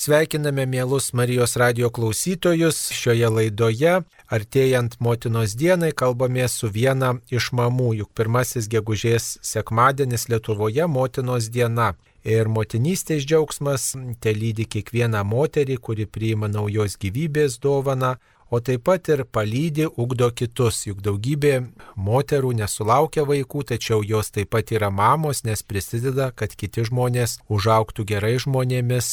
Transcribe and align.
Sveikiname 0.00 0.66
mielus 0.66 1.12
Marijos 1.12 1.56
radio 1.56 1.90
klausytojus 1.90 2.76
šioje 2.94 3.28
laidoje. 3.28 3.96
Artėjant 4.30 4.92
motinos 5.02 5.56
dienai 5.58 5.90
kalbame 5.90 6.44
su 6.48 6.70
viena 6.70 7.16
iš 7.34 7.48
mamų, 7.50 7.88
juk 8.00 8.12
pirmasis 8.14 8.68
gegužės 8.70 9.26
sekmadienis 9.42 10.28
Lietuvoje 10.30 10.86
motinos 10.86 11.48
diena. 11.50 11.88
Ir 12.22 12.46
motinystės 12.46 13.26
džiaugsmas 13.26 13.88
te 14.22 14.36
lydi 14.38 14.68
kiekvieną 14.70 15.24
moterį, 15.26 15.80
kuri 15.82 16.06
priima 16.06 16.46
naujos 16.46 16.94
gyvybės 17.02 17.58
dovaną, 17.58 18.14
o 18.50 18.60
taip 18.64 18.84
pat 18.88 19.08
ir 19.12 19.24
palydi, 19.24 19.86
ugdo 19.86 20.30
kitus, 20.32 20.84
juk 20.88 21.02
daugybė 21.04 21.54
moterų 21.96 22.54
nesulaukia 22.62 23.26
vaikų, 23.28 23.64
tačiau 23.72 24.02
jos 24.06 24.32
taip 24.34 24.52
pat 24.54 24.72
yra 24.72 24.90
mamos, 24.90 25.44
nes 25.44 25.62
prisideda, 25.62 26.30
kad 26.32 26.56
kiti 26.56 26.86
žmonės 26.88 27.38
užauktų 27.52 28.06
gerai 28.08 28.36
žmonėmis, 28.40 29.12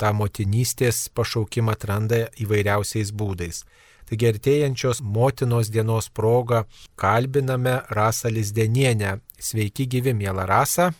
tą 0.00 0.14
motinystės 0.16 1.08
pašaukimą 1.12 1.76
atranda 1.76 2.26
įvairiausiais 2.40 3.12
būdais. 3.12 3.64
Taigi 4.10 4.26
artėjančios 4.26 5.04
motinos 5.06 5.68
dienos 5.70 6.08
proga 6.10 6.64
kalbiname 6.98 7.76
Rasą 7.94 8.32
Lizdenienę. 8.34 9.20
Sveiki 9.38 9.86
gyvi, 9.86 10.16
mėla 10.18 10.48
Rasa. 10.50 10.90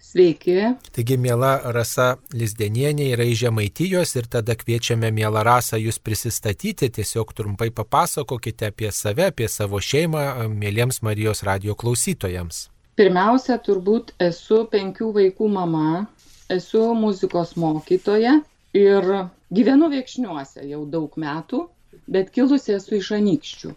Sveiki. 0.00 0.56
Taigi, 0.96 1.16
mėla 1.20 1.50
Rasa 1.76 2.14
Lizdenienė 2.32 3.10
yra 3.12 3.26
iš 3.28 3.42
Žemaitijos 3.42 4.14
ir 4.16 4.28
tada 4.32 4.56
kviečiame 4.56 5.10
mėla 5.12 5.42
Rasa 5.44 5.76
jūs 5.76 6.00
prisistatyti, 6.00 6.88
tiesiog 6.96 7.34
trumpai 7.36 7.68
papasakokite 7.76 8.70
apie 8.72 8.88
save, 8.96 9.28
apie 9.28 9.48
savo 9.52 9.80
šeimą, 9.84 10.48
mėlyms 10.62 11.02
Marijos 11.04 11.44
radio 11.44 11.76
klausytojams. 11.76 12.70
Pirmiausia, 12.96 13.58
turbūt 13.66 14.14
esu 14.24 14.62
penkių 14.72 15.10
vaikų 15.18 15.50
mama, 15.52 16.06
esu 16.48 16.82
muzikos 16.96 17.52
mokytoja 17.60 18.38
ir 18.76 19.12
gyvenu 19.52 19.92
viekšniuose 19.92 20.64
jau 20.72 20.82
daug 20.96 21.20
metų, 21.20 21.66
bet 22.08 22.32
kilusi 22.32 22.74
esu 22.78 22.96
iš 23.02 23.12
anykščių. 23.20 23.76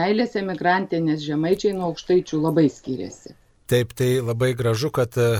Meilės 0.00 0.34
emigrantė, 0.40 1.04
nes 1.04 1.20
žemaičiai 1.28 1.76
nuo 1.76 1.92
aukštaičių 1.92 2.40
labai 2.40 2.68
skiriasi. 2.72 3.36
Taip, 3.72 3.94
tai 3.96 4.18
labai 4.20 4.50
gražu, 4.52 4.90
kad 4.92 5.14
e, 5.16 5.30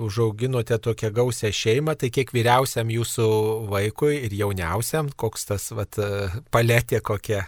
užauginote 0.00 0.78
tokią 0.80 1.10
gausią 1.12 1.50
šeimą. 1.52 1.92
Tai 2.00 2.08
kiek 2.16 2.30
vyriausiam 2.32 2.88
jūsų 2.88 3.26
vaikui 3.68 4.22
ir 4.24 4.32
jauniausiam, 4.38 5.10
koks 5.20 5.44
tas 5.50 5.66
vat, 5.76 5.98
e, 6.00 6.30
paletė 6.54 7.02
kokia? 7.04 7.42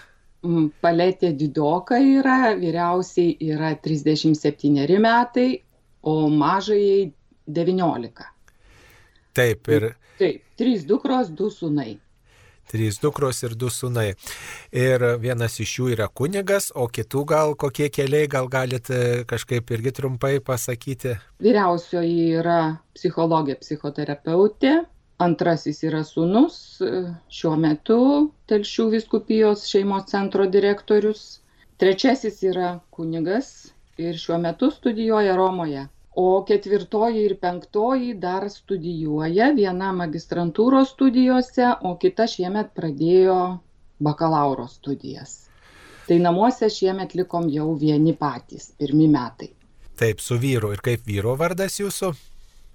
Mm, 0.45 0.67
paletė 0.85 1.31
didoka 1.41 1.97
yra, 1.97 2.53
vyriausiai 2.61 3.33
yra 3.49 3.73
37 3.81 5.01
metai, 5.01 5.49
o 6.05 6.29
mažai 6.29 7.15
19. 7.49 8.29
Taip, 9.41 9.73
ir. 9.73 9.89
Taip, 10.21 10.45
trys 10.61 10.85
dukros, 10.85 11.33
du 11.33 11.49
sunai. 11.49 11.95
Trys 12.67 12.99
dukros 13.03 13.43
ir 13.47 13.55
du 13.55 13.71
sunai. 13.71 14.09
Ir 14.75 15.05
vienas 15.23 15.61
iš 15.63 15.77
jų 15.79 15.93
yra 15.95 16.09
kunigas, 16.09 16.73
o 16.75 16.89
kitų 16.91 17.23
gal 17.31 17.55
kokie 17.55 17.89
keliai, 17.95 18.27
gal 18.27 18.51
galite 18.51 19.25
kažkaip 19.31 19.71
irgi 19.77 19.95
trumpai 20.01 20.35
pasakyti. 20.43 21.17
Vyriausioji 21.43 22.29
yra 22.43 22.61
psichologė, 22.99 23.59
psichoterapeutė. 23.63 24.81
Antrasis 25.23 25.81
yra 25.87 26.03
sunus, 26.05 26.57
šiuo 27.33 27.55
metu 27.57 28.01
Telšių 28.51 28.91
viskupijos 28.93 29.65
šeimos 29.71 30.11
centro 30.11 30.45
direktorius. 30.45 31.41
Trečiasis 31.81 32.43
yra 32.45 32.77
kunigas 32.93 33.71
ir 33.97 34.19
šiuo 34.21 34.37
metu 34.43 34.69
studijuoja 34.75 35.37
Romoje 35.39 35.87
o 36.17 36.43
ketvirtoji 36.49 37.25
ir 37.29 37.35
penktoji 37.41 38.15
dar 38.21 38.49
studijuoja 38.51 39.51
viena 39.57 39.91
magistrantūros 39.93 40.95
studijose 40.95 41.75
o 41.85 41.97
kita 42.01 42.25
šiemet 42.33 42.73
pradėjo 42.77 43.41
bakalauro 44.09 44.65
studijas. 44.73 45.43
Tai 46.07 46.17
namuose 46.23 46.71
šiemet 46.73 47.17
likom 47.19 47.51
jau 47.53 47.75
vieni 47.77 48.15
patys 48.17 48.71
pirmi 48.79 49.11
metai. 49.13 49.51
Taip 49.97 50.21
su 50.21 50.39
vyru. 50.41 50.73
Ir 50.77 50.81
kaip 50.85 51.05
vyro 51.09 51.35
vardas 51.41 51.81
jūsų 51.81 52.13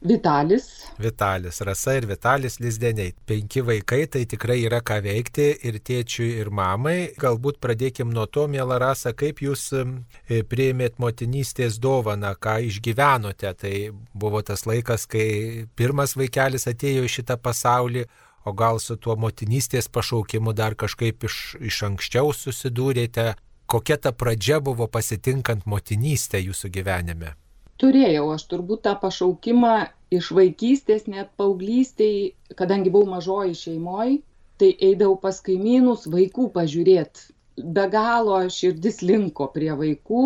Vitalis. 0.01 0.87
Vitalis, 0.97 1.61
Rasa 1.61 1.93
ir 1.93 2.07
Vitalis 2.09 2.57
Lizdeniai. 2.59 3.13
Penki 3.25 3.61
vaikai, 3.61 4.07
tai 4.09 4.23
tikrai 4.25 4.63
yra 4.65 4.79
ką 4.81 4.97
veikti 5.05 5.45
ir 5.61 5.77
tėčiui, 5.77 6.29
ir 6.41 6.49
mamai. 6.49 7.13
Galbūt 7.21 7.59
pradėkim 7.61 8.09
nuo 8.09 8.25
to, 8.25 8.47
mėla 8.49 8.79
Rasa, 8.81 9.13
kaip 9.13 9.43
jūs 9.45 9.67
e, 9.77 10.41
priėmėt 10.41 10.97
motinystės 10.97 11.77
dovaną, 11.77 12.33
ką 12.33 12.57
išgyvenote. 12.71 13.53
Tai 13.61 13.73
buvo 14.17 14.41
tas 14.41 14.65
laikas, 14.65 15.05
kai 15.05 15.67
pirmas 15.77 16.17
vaikelis 16.17 16.65
atėjo 16.71 17.05
į 17.05 17.13
šitą 17.19 17.37
pasaulį, 17.37 18.07
o 18.49 18.55
gal 18.57 18.81
su 18.81 18.97
tuo 18.97 19.13
motinystės 19.21 19.85
pašaukimu 19.93 20.55
dar 20.57 20.73
kažkaip 20.73 21.29
iš, 21.29 21.37
iš 21.61 21.83
anksčiau 21.91 22.33
susidūrėte. 22.33 23.35
Kokia 23.69 24.01
ta 24.01 24.11
pradžia 24.17 24.57
buvo 24.65 24.89
pasitinkant 24.89 25.69
motinystę 25.69 26.41
jūsų 26.41 26.73
gyvenime? 26.73 27.35
Turėjau. 27.81 28.27
Aš 28.35 28.45
turbūt 28.51 28.83
tą 28.87 28.95
pašaukimą 29.01 29.75
iš 30.17 30.31
vaikystės 30.37 31.07
net 31.11 31.31
paauglystėj 31.39 32.15
kadangi 32.59 32.91
buvau 32.93 33.15
mažoj 33.15 33.53
šeimoj 33.57 34.17
tai 34.61 34.71
eidavau 34.87 35.17
pas 35.21 35.39
kaimynus 35.41 36.05
vaikų 36.13 36.51
pažiūrėt. 36.55 37.27
Be 37.75 37.85
galo 37.93 38.37
širdis 38.53 39.01
linko 39.01 39.47
prie 39.55 39.71
vaikų. 39.77 40.25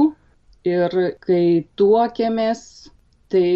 Ir 0.67 0.95
kai 1.21 1.43
tuokėmės 1.79 2.61
tai 3.31 3.47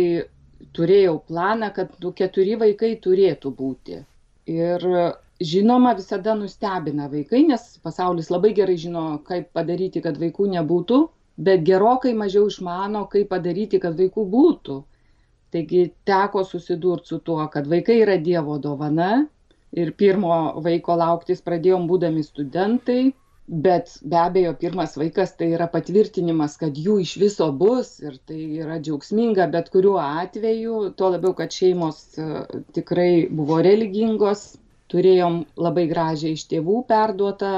turėjau 0.78 1.18
planą 1.28 1.72
kad 1.76 1.96
du 2.04 2.14
keturi 2.16 2.56
vaikai 2.62 2.94
turėtų 3.04 3.52
būti. 3.60 3.98
Ir 4.50 4.86
žinoma 5.52 5.96
visada 5.98 6.36
nustebina 6.38 7.08
vaikai 7.12 7.42
nes 7.50 7.66
pasaulis 7.84 8.30
labai 8.34 8.54
gerai 8.56 8.78
žino 8.78 9.06
kaip 9.28 9.50
padaryti 9.58 10.04
kad 10.06 10.20
vaikų 10.22 10.50
nebūtų 10.54 11.00
bet 11.40 11.64
gerokai 11.68 12.14
mažiau 12.18 12.48
išmano, 12.52 13.06
kaip 13.12 13.30
padaryti, 13.34 13.80
kad 13.84 13.98
vaikų 14.00 14.26
būtų. 14.34 14.80
Taigi 15.54 15.86
teko 16.06 16.44
susidurti 16.46 17.14
su 17.14 17.20
tuo, 17.26 17.42
kad 17.54 17.68
vaikai 17.70 18.02
yra 18.04 18.20
Dievo 18.22 18.60
dovana 18.62 19.26
ir 19.72 19.94
pirmo 19.98 20.36
vaiko 20.66 20.98
lauktis 21.00 21.42
pradėjom 21.46 21.88
būdami 21.90 22.22
studentai, 22.26 23.02
bet 23.50 23.96
be 24.06 24.18
abejo 24.22 24.54
pirmas 24.62 24.94
vaikas 25.00 25.34
tai 25.40 25.50
yra 25.56 25.66
patvirtinimas, 25.74 26.58
kad 26.62 26.78
jų 26.78 27.00
iš 27.02 27.16
viso 27.22 27.50
bus 27.64 27.96
ir 28.04 28.20
tai 28.30 28.40
yra 28.62 28.78
džiaugsminga 28.78 29.48
bet 29.56 29.72
kuriuo 29.74 29.98
atveju, 30.04 30.92
tuo 30.98 31.10
labiau, 31.16 31.34
kad 31.38 31.54
šeimos 31.54 32.04
e, 32.22 32.28
tikrai 32.78 33.12
buvo 33.32 33.58
religingos, 33.66 34.52
turėjom 34.94 35.44
labai 35.58 35.88
gražiai 35.90 36.38
iš 36.38 36.46
tėvų 36.52 36.84
perduotą 36.90 37.54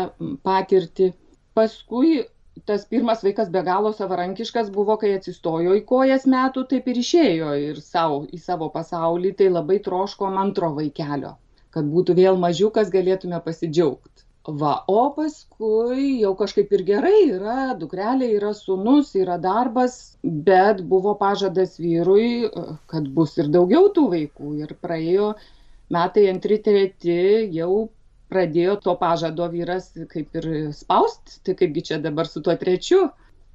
patirtį. 0.47 1.11
Paskui 1.55 2.21
tas 2.65 2.85
pirmas 2.93 3.23
vaikas 3.25 3.51
be 3.53 3.61
galo 3.67 3.91
savarankiškas 3.97 4.71
buvo, 4.75 4.97
kai 5.01 5.13
atsistojo 5.17 5.75
į 5.79 5.83
kojas 5.91 6.27
metų, 6.33 6.65
taip 6.73 6.89
ir 6.91 6.99
išėjo 7.03 7.53
ir 7.67 7.79
savo, 7.85 8.23
į 8.31 8.41
savo 8.41 8.71
pasaulį, 8.73 9.35
tai 9.39 9.51
labai 9.51 9.79
troškom 9.85 10.39
antro 10.41 10.73
vaikelio, 10.77 11.37
kad 11.75 11.87
būtų 11.95 12.17
vėl 12.21 12.41
mažiukas, 12.41 12.93
galėtume 12.93 13.41
pasidžiaugti. 13.45 14.27
Va, 14.61 14.71
o 14.89 15.01
paskui 15.13 16.21
jau 16.23 16.31
kažkaip 16.37 16.71
ir 16.73 16.81
gerai 16.85 17.17
yra, 17.27 17.75
dukrelė 17.77 18.31
yra 18.39 18.55
sunus, 18.57 19.11
yra 19.13 19.35
darbas, 19.37 19.97
bet 20.23 20.81
buvo 20.81 21.13
pažadas 21.19 21.77
vyrui, 21.77 22.49
kad 22.89 23.09
bus 23.13 23.37
ir 23.37 23.51
daugiau 23.53 23.91
tų 23.93 24.07
vaikų. 24.15 24.55
Ir 24.63 24.73
praėjo 24.81 25.35
metai 25.93 26.25
antri, 26.31 26.57
treti, 26.65 27.19
jau 27.53 27.91
pradėjo 28.31 28.77
to 28.85 28.95
pažado 28.99 29.47
vyras 29.51 29.91
kaip 30.13 30.39
ir 30.41 30.49
spaust, 30.75 31.39
tai 31.45 31.55
kaipgi 31.59 31.85
čia 31.91 32.01
dabar 32.03 32.29
su 32.29 32.43
tuo 32.45 32.55
trečiu. 32.59 33.09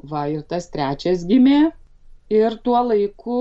Va, 0.05 0.27
ir 0.29 0.43
tas 0.45 0.69
trečias 0.73 1.25
gimė. 1.29 1.71
Ir 2.37 2.59
tuo 2.67 2.81
laiku 2.85 3.41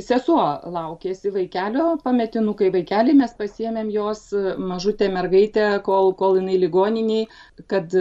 sesuo 0.00 0.42
laukėsi 0.74 1.30
vaikelio, 1.34 1.94
pametinukai 2.04 2.70
vaikelį, 2.74 3.14
mes 3.20 3.34
pasiemėm 3.38 3.90
jos 3.94 4.26
mažutę 4.58 5.08
mergaitę, 5.12 5.66
kol, 5.86 6.12
kol 6.18 6.40
jinai 6.40 6.56
ligoniniai, 6.58 7.28
kad 7.70 7.94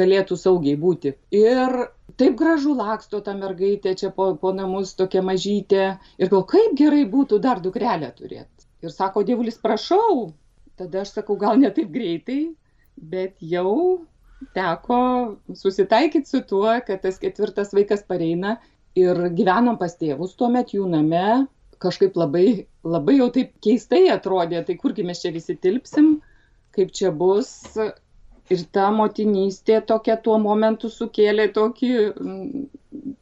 galėtų 0.00 0.38
saugiai 0.38 0.78
būti. 0.78 1.14
Ir 1.34 1.76
taip 2.20 2.36
gražu 2.38 2.76
laksto 2.78 3.20
ta 3.26 3.34
mergaitė 3.34 3.96
čia 3.98 4.12
po, 4.14 4.32
po 4.40 4.54
namus 4.54 4.94
tokia 4.98 5.22
mažytė. 5.26 5.86
Ir 6.18 6.30
gal 6.32 6.46
kaip 6.54 6.76
gerai 6.78 7.04
būtų 7.10 7.40
dar 7.42 7.62
dukrelę 7.64 8.12
turėti. 8.16 8.68
Ir 8.80 8.94
sako, 8.94 9.24
dievulis, 9.26 9.58
prašau, 9.60 10.30
tada 10.80 11.04
aš 11.04 11.14
sakau, 11.18 11.36
gal 11.40 11.60
ne 11.60 11.70
taip 11.76 11.92
greitai, 11.92 12.40
bet 12.96 13.36
jau 13.44 14.00
teko 14.56 15.00
susitaikyti 15.54 16.28
su 16.28 16.40
tuo, 16.48 16.72
kad 16.86 17.02
tas 17.04 17.20
ketvirtas 17.20 17.74
vaikas 17.76 18.04
pareina 18.08 18.56
ir 18.98 19.18
gyvenom 19.36 19.78
pas 19.80 19.94
tėvus 20.00 20.36
tuo 20.38 20.48
metu 20.52 20.80
jų 20.80 20.88
name, 20.90 21.46
kažkaip 21.80 22.16
labai, 22.18 22.66
labai 22.84 23.18
jau 23.18 23.30
taip 23.34 23.52
keistai 23.64 24.06
atrodė, 24.12 24.62
tai 24.66 24.76
kurgi 24.80 25.04
mes 25.06 25.20
čia 25.22 25.32
visi 25.34 25.56
tilpsim, 25.56 26.18
kaip 26.76 26.92
čia 26.96 27.12
bus. 27.12 27.52
Ir 28.50 28.64
ta 28.74 28.88
motinystė 28.90 29.76
tokia 29.86 30.16
tuo 30.18 30.34
momentu 30.42 30.88
sukėlė 30.90 31.52
tokį 31.54 31.90
m, 32.10 32.64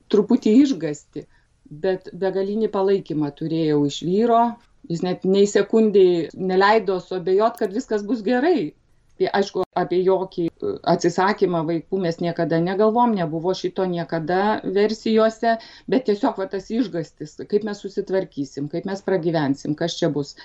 truputį 0.09 0.55
išgasti, 0.63 1.27
bet 1.69 2.09
begalinį 2.17 2.71
palaikymą 2.73 3.29
turėjau 3.37 3.83
iš 3.91 3.99
vyro, 4.09 4.41
Jis 4.89 5.05
net 5.05 5.25
nei 5.29 5.47
sekundžiai 5.47 6.29
neleido 6.51 6.99
suabejot, 7.05 7.59
kad 7.61 7.75
viskas 7.77 8.05
bus 8.09 8.23
gerai. 8.25 8.73
Tai 9.19 9.31
aišku, 9.35 9.65
apie 9.75 9.99
jokį 10.07 10.45
atsisakymą 10.93 11.65
vaikų 11.67 11.99
mes 12.05 12.21
niekada 12.23 12.61
negalvom, 12.63 13.17
nebuvo 13.19 13.51
šito 13.61 13.83
niekada 13.91 14.61
versijose, 14.77 15.57
bet 15.91 16.07
tiesiog 16.07 16.39
va, 16.39 16.47
tas 16.53 16.71
išgastis, 16.71 17.35
kaip 17.51 17.67
mes 17.67 17.83
susitvarkysim, 17.83 18.69
kaip 18.71 18.87
mes 18.87 19.03
pragyvensim, 19.03 19.75
kas 19.79 19.99
čia 19.99 20.13
bus. 20.15 20.37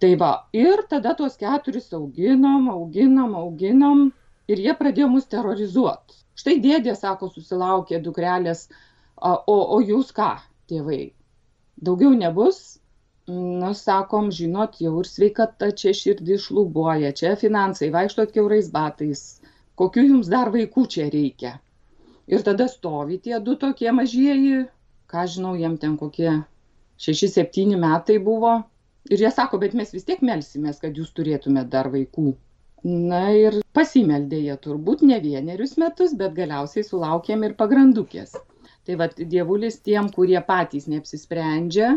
Tai 0.00 0.12
va, 0.22 0.30
ir 0.56 0.84
tada 0.88 1.16
tuos 1.18 1.34
keturis 1.40 1.90
auginom, 1.98 2.70
auginom, 2.72 3.34
auginom 3.36 4.06
ir 4.48 4.62
jie 4.62 4.76
pradėjo 4.78 5.10
mus 5.10 5.26
terrorizuoti. 5.28 6.22
Štai 6.38 6.56
dėdė, 6.62 6.94
sako, 6.96 7.28
susilaukė 7.34 7.98
dukrelės, 8.00 8.68
o, 9.20 9.58
o 9.76 9.80
jūs 9.82 10.14
ką, 10.16 10.36
tėvai? 10.70 11.10
Daugiau 11.82 12.14
nebus, 12.14 12.79
nu 13.28 13.74
sakom 13.74 14.30
žinot 14.32 14.80
jau 14.80 14.96
ir 15.02 15.08
sveikata 15.10 15.70
čia 15.82 15.92
širdį 16.00 16.40
šlubuoja 16.46 17.12
čia 17.12 17.36
finansai 17.44 17.92
vaikštot 17.94 18.32
kiaurais 18.34 18.72
batais. 18.72 19.40
Kokių 19.80 20.06
jums 20.08 20.28
dar 20.32 20.50
vaikų 20.54 20.86
čia 20.96 21.08
reikia? 21.12 21.58
Ir 22.30 22.42
tada 22.46 22.66
stovi 22.68 23.18
tie 23.18 23.38
du 23.40 23.56
tokie 23.60 23.92
mažieji 23.92 24.66
ką 25.10 25.26
žinau 25.26 25.56
jiem 25.58 25.76
ten 25.82 25.96
kokie 25.98 26.32
šeši 27.04 27.28
septyni 27.34 27.78
metai 27.84 28.18
buvo. 28.22 28.60
Ir 29.10 29.22
jie 29.24 29.30
sako 29.34 29.58
bet 29.62 29.74
mes 29.78 29.90
vis 29.94 30.06
tiek 30.06 30.22
melsimės 30.22 30.78
kad 30.82 30.98
jūs 31.00 31.10
turėtumėt 31.16 31.70
dar 31.72 31.88
vaikų. 31.94 32.34
Na 32.84 33.22
ir 33.36 33.58
pasimeldė 33.76 34.40
jie 34.44 34.56
turbūt 34.66 35.02
ne 35.08 35.18
vienerius 35.24 35.74
metus 35.82 36.14
bet 36.20 36.36
galiausiai 36.36 36.86
sulaukėm 36.86 37.42
ir 37.48 37.56
pagrandukės. 37.58 38.36
Tai 38.86 38.96
vat 39.02 39.18
dievulis 39.32 39.80
tiem 39.86 40.08
kurie 40.14 40.38
patys 40.52 40.86
neapsisprendžia 40.92 41.96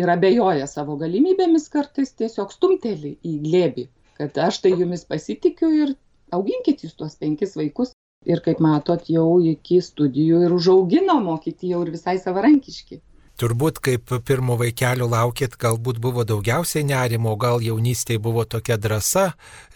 ir 0.00 0.10
abejoja 0.12 0.66
savo 0.70 0.96
galimybėmis 1.00 1.68
kartais 1.72 2.12
tiesiog 2.20 2.52
stumteli 2.54 3.12
į 3.24 3.36
glėbį, 3.44 3.86
kad 4.20 4.40
aš 4.48 4.60
tai 4.64 4.72
jumis 4.80 5.06
pasitikiu 5.12 5.70
ir 5.82 5.94
auginkit 6.38 6.84
jūs 6.84 6.96
tuos 7.00 7.16
penkis 7.22 7.56
vaikus. 7.60 7.94
Ir 8.26 8.40
kaip 8.42 8.58
matot, 8.64 9.04
jau 9.12 9.38
iki 9.52 9.78
studijų 9.86 10.40
ir 10.46 10.54
užaugino, 10.56 11.14
mokyti 11.22 11.70
jau 11.70 11.84
ir 11.86 11.92
visai 11.94 12.16
savarankiški. 12.18 12.98
Turbūt 13.36 13.82
kaip 13.84 14.12
pirmo 14.24 14.54
vaikelio 14.56 15.04
laukit, 15.12 15.58
galbūt 15.60 15.98
buvo 16.00 16.22
daugiausiai 16.24 16.86
nerimo, 16.88 17.34
gal 17.36 17.60
jaunystėje 17.60 18.20
buvo 18.24 18.46
tokia 18.48 18.78
drąsa, 18.80 19.26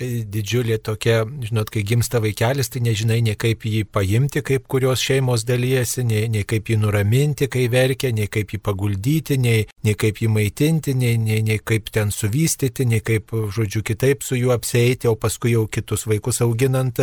e, 0.00 0.22
didžiulė 0.24 0.78
tokia, 0.80 1.26
žinot, 1.44 1.68
kai 1.68 1.82
gimsta 1.84 2.22
vaikelis, 2.24 2.72
tai 2.72 2.80
nežinai 2.86 3.18
nei 3.26 3.36
kaip 3.36 3.66
jį 3.68 3.82
paimti, 3.92 4.40
kaip 4.46 4.64
kurios 4.64 5.04
šeimos 5.04 5.44
dalyjasi, 5.44 6.06
nei, 6.08 6.22
nei 6.32 6.46
kaip 6.48 6.70
jį 6.72 6.78
nuraminti, 6.80 7.50
kai 7.52 7.66
verkia, 7.68 8.14
nei 8.16 8.30
kaip 8.32 8.54
jį 8.56 8.62
paguldyti, 8.64 9.36
nei, 9.36 9.66
nei 9.84 9.96
kaip 10.00 10.22
jį 10.24 10.30
maitinti, 10.32 10.96
nei, 10.96 11.20
nei, 11.20 11.42
nei 11.44 11.60
kaip 11.60 11.92
ten 11.92 12.14
suvystyti, 12.16 12.88
nei 12.88 13.04
kaip, 13.04 13.28
žodžiu, 13.28 13.84
kitaip 13.84 14.24
su 14.24 14.40
juo 14.40 14.56
apseiti, 14.56 15.10
o 15.12 15.18
paskui 15.20 15.52
jau 15.52 15.66
kitus 15.68 16.06
vaikus 16.08 16.40
auginant, 16.40 16.96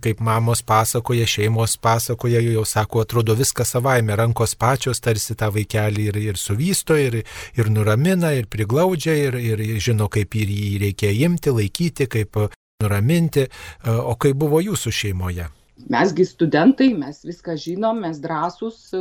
kaip 0.00 0.24
mamos 0.24 0.64
pasakoja, 0.64 1.28
šeimos 1.28 1.76
pasakoja, 1.76 2.40
jau 2.40 2.64
sako, 2.64 3.04
atrodo 3.04 3.36
viskas 3.36 3.76
savaime, 3.76 4.16
rankos 4.16 4.56
pačios 4.56 5.04
tarsi 5.04 5.36
tą 5.36 5.52
vaikelį 5.52 5.89
vaikelį 5.90 6.08
ir, 6.10 6.16
ir 6.32 6.36
suvysto, 6.36 6.96
ir, 6.96 7.24
ir 7.56 7.70
nuramina, 7.70 8.32
ir 8.32 8.46
priglaudžia, 8.46 9.14
ir, 9.28 9.34
ir 9.34 9.80
žino, 9.80 10.08
kaip 10.08 10.34
jį 10.34 10.78
reikia 10.80 11.10
imti, 11.10 11.50
laikyti, 11.50 12.06
kaip 12.06 12.36
nuraminti. 12.82 13.48
O 13.86 14.16
kaip 14.16 14.36
buvo 14.36 14.60
jūsų 14.60 14.90
šeimoje? 14.90 15.48
Mesgi 15.90 16.24
studentai, 16.24 16.92
mes 16.94 17.24
viską 17.24 17.56
žinom, 17.56 18.00
mes 18.04 18.20
drąsūs. 18.20 18.94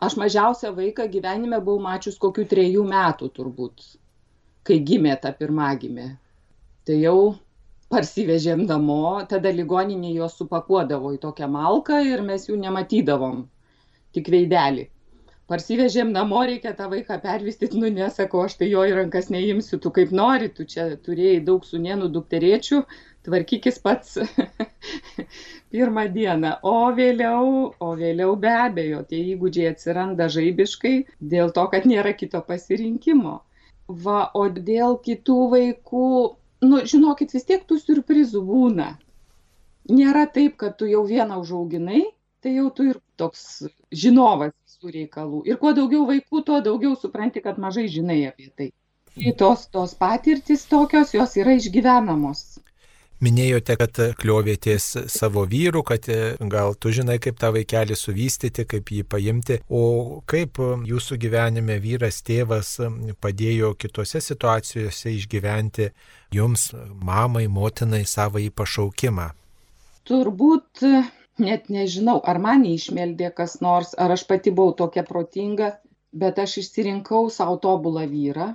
Aš 0.00 0.16
mažiausią 0.16 0.72
vaiką 0.74 1.08
gyvenime 1.12 1.60
buvau 1.60 1.80
mačius 1.80 2.16
kokių 2.18 2.46
trejų 2.48 2.84
metų 2.88 3.28
turbūt, 3.36 3.82
kai 4.64 4.78
gimė 4.80 5.18
ta 5.20 5.32
pirmagimė. 5.32 6.16
Tai 6.88 6.96
jau 6.96 7.34
parsivežėm 7.92 8.64
namo, 8.64 9.20
tada 9.28 9.52
ligoninė 9.52 10.14
juos 10.14 10.38
supakuodavo 10.38 11.12
į 11.12 11.20
tokią 11.20 11.50
malką 11.52 12.00
ir 12.06 12.22
mes 12.24 12.48
jų 12.48 12.56
nematydavom, 12.62 13.44
tik 14.16 14.32
veidelį 14.32 14.88
parsivežėm 15.50 16.12
namo, 16.14 16.40
reikia 16.46 16.72
tą 16.78 16.86
vaiką 16.92 17.16
pervystyti, 17.24 17.78
nu 17.82 17.90
nesakau, 17.90 18.44
aš 18.46 18.56
tai 18.60 18.68
jo 18.70 18.84
į 18.86 18.94
rankas 19.00 19.30
neimsiu, 19.34 19.80
tu 19.82 19.90
kaip 19.94 20.12
nori, 20.14 20.50
tu 20.54 20.66
čia 20.74 20.86
turėjai 21.06 21.40
daug 21.48 21.66
sunienų 21.66 22.10
dukterėčių, 22.14 22.80
tvarkykis 23.26 23.80
pats 23.84 24.18
pirmą 25.74 26.06
dieną. 26.14 26.54
O 26.62 26.76
vėliau, 26.96 27.50
o 27.82 27.90
vėliau 27.98 28.36
be 28.44 28.52
abejo, 28.54 29.02
tie 29.10 29.20
įgūdžiai 29.34 29.72
atsiranda 29.74 30.30
žaibiškai 30.32 30.94
dėl 31.34 31.52
to, 31.56 31.66
kad 31.74 31.88
nėra 31.90 32.14
kito 32.22 32.42
pasirinkimo. 32.46 33.40
Va, 34.06 34.20
o 34.38 34.46
dėl 34.54 35.00
kitų 35.02 35.38
vaikų, 35.56 36.08
nu, 36.70 36.82
žinokit, 36.92 37.34
vis 37.34 37.48
tiek 37.48 37.66
tų 37.66 37.80
surprizų 37.82 38.44
būna. 38.46 38.92
Nėra 39.90 40.28
taip, 40.30 40.60
kad 40.62 40.78
tu 40.78 40.86
jau 40.86 41.02
vieną 41.08 41.40
užauginai, 41.42 42.04
tai 42.40 42.54
jau 42.54 42.68
tu 42.70 42.86
ir 42.92 43.00
toks 43.18 43.64
žinovas 43.90 44.69
visų 44.80 44.92
reikalų. 44.94 45.42
Ir 45.46 45.58
kuo 45.58 45.72
daugiau 45.74 46.06
vaikų, 46.06 46.42
tuo 46.44 46.60
daugiau 46.60 46.96
supranti, 46.96 47.40
kad 47.40 47.58
mažai 47.58 47.88
žinai 47.88 48.26
apie 48.28 48.50
tai. 48.56 48.72
Tai 49.14 49.32
tos, 49.36 49.68
tos 49.68 49.94
patirtis 49.94 50.66
tokios, 50.66 51.12
jos 51.12 51.36
yra 51.36 51.52
išgyvenamos. 51.58 52.60
Minėjote, 53.20 53.76
kad 53.76 53.98
kliovėtės 54.16 55.10
savo 55.12 55.44
vyrų, 55.44 55.82
kad 55.84 56.06
gal 56.48 56.72
tu 56.80 56.88
žinai, 56.88 57.18
kaip 57.20 57.36
tą 57.36 57.50
vaikelį 57.52 57.96
suvystyti, 57.98 58.64
kaip 58.64 58.88
jį 58.88 59.02
paimti, 59.04 59.58
o 59.68 60.22
kaip 60.24 60.56
jūsų 60.56 61.18
gyvenime 61.20 61.76
vyras, 61.82 62.22
tėvas 62.24 62.78
padėjo 63.20 63.74
kitose 63.76 64.22
situacijose 64.24 65.12
išgyventi 65.12 65.90
jums, 66.32 66.70
mamai, 66.96 67.44
motinai, 67.52 68.06
savo 68.08 68.40
į 68.40 68.48
pašaukimą? 68.56 69.34
Turbūt 70.08 70.80
net 71.44 71.68
nežinau, 71.74 72.18
ar 72.32 72.38
man 72.46 72.64
išmeldė 72.68 73.30
kas 73.40 73.60
nors, 73.64 73.94
ar 74.04 74.14
aš 74.16 74.26
pati 74.30 74.52
buvau 74.58 74.74
tokia 74.82 75.04
protinga, 75.12 75.70
bet 76.22 76.38
aš 76.44 76.58
išsirinkau 76.62 77.30
savo 77.36 77.56
tobulą 77.66 78.06
vyrą. 78.10 78.50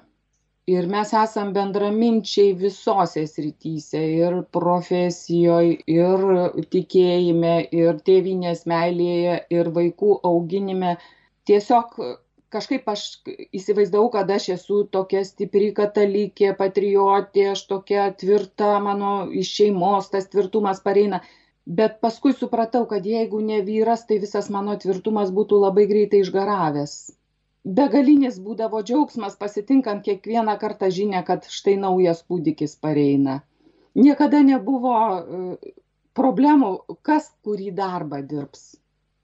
Ir 0.74 0.88
mes 0.90 1.12
esam 1.14 1.52
bendraminčiai 1.56 2.54
visose 2.62 3.24
srityse- 3.32 4.00
ir 4.22 4.38
profesijoje, 4.58 5.76
ir 5.96 6.24
tikėjime, 6.76 7.56
ir 7.82 8.00
tėvinės 8.08 8.66
meilėje, 8.72 9.36
ir 9.58 9.70
vaikų 9.76 10.16
auginime. 10.32 10.96
Tiesiog 11.46 12.00
kažkaip 12.56 12.90
aš 12.96 13.06
įsivaizdavau, 13.60 14.10
kad 14.18 14.32
aš 14.38 14.50
esu 14.56 14.82
tokia 14.98 15.24
stipri 15.28 15.72
katalikė, 15.80 16.56
patriotė, 16.58 17.50
aš 17.54 17.66
tokia 17.72 18.10
tvirta, 18.24 18.76
mano 18.90 19.16
iš 19.44 19.54
šeimos 19.60 20.10
tas 20.14 20.30
tvirtumas 20.34 20.82
pareina 20.86 21.22
bet 21.66 22.00
paskui 22.02 22.34
supratau 22.34 22.86
kad 22.86 23.06
jeigu 23.06 23.42
ne 23.42 23.62
vyras 23.62 24.06
tai 24.06 24.20
visas 24.22 24.50
mano 24.54 24.76
tvirtumas 24.78 25.32
būtų 25.34 25.60
labai 25.66 25.86
greitai 25.90 26.22
išgaravęs. 26.22 26.94
Begalinis 27.66 28.38
būdavo 28.38 28.84
džiaugsmas 28.86 29.38
pasitinkant 29.42 30.04
kiekvieną 30.06 30.54
kartą 30.62 30.92
žinią 30.94 31.24
kad 31.26 31.48
štai 31.50 31.76
naujas 31.82 32.22
kūdikis 32.30 32.78
pareina. 32.78 33.40
Niekada 33.96 34.44
nebuvo 34.46 34.94
e, 34.94 35.74
problemų 36.14 37.00
kas 37.02 37.32
kurį 37.42 37.72
darbą 37.74 38.22
dirbs. 38.22 38.76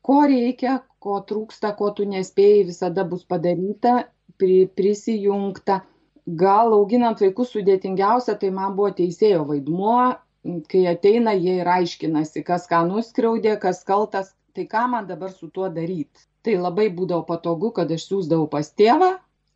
Ko 0.01 0.24
reikia 0.25 0.79
ko 1.00 1.19
trūksta 1.21 1.75
ko 1.77 1.91
tu 1.93 2.07
nespėjai 2.10 2.65
visada 2.71 3.05
bus 3.05 3.21
padaryta 3.29 4.07
pri 4.41 4.65
prisijungta. 4.65 5.83
Gal 6.25 6.74
auginant 6.74 7.21
vaikus 7.21 7.53
sudėtingiausia 7.53 8.33
tai 8.41 8.50
man 8.50 8.74
buvo 8.77 8.89
teisėjo 8.98 9.45
vaidmuo 9.45 10.01
kai 10.43 10.86
ateina 10.89 11.33
jie 11.38 11.60
ir 11.62 11.69
aiškinasi, 11.69 12.43
kas 12.45 12.67
ką 12.69 12.81
nuskriaudė, 12.89 13.57
kas 13.62 13.83
kaltas, 13.88 14.33
tai 14.55 14.65
ką 14.69 14.88
man 14.93 15.10
dabar 15.10 15.33
su 15.33 15.50
tuo 15.50 15.69
daryti. 15.69 16.25
Tai 16.41 16.55
labai 16.57 16.88
būdavo 16.89 17.25
patogu, 17.27 17.69
kad 17.75 17.91
aš 17.93 18.07
siūsdavau 18.10 18.48
pas 18.50 18.71
tėvą 18.74 19.12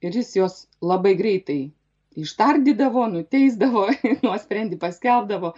ir 0.06 0.18
jis 0.20 0.36
juos 0.38 0.60
labai 0.82 1.16
greitai 1.18 1.72
ištardydavo, 2.16 3.08
nuteisdavo, 3.16 3.88
nuosprendį 4.26 4.78
paskelbdavo. 4.80 5.56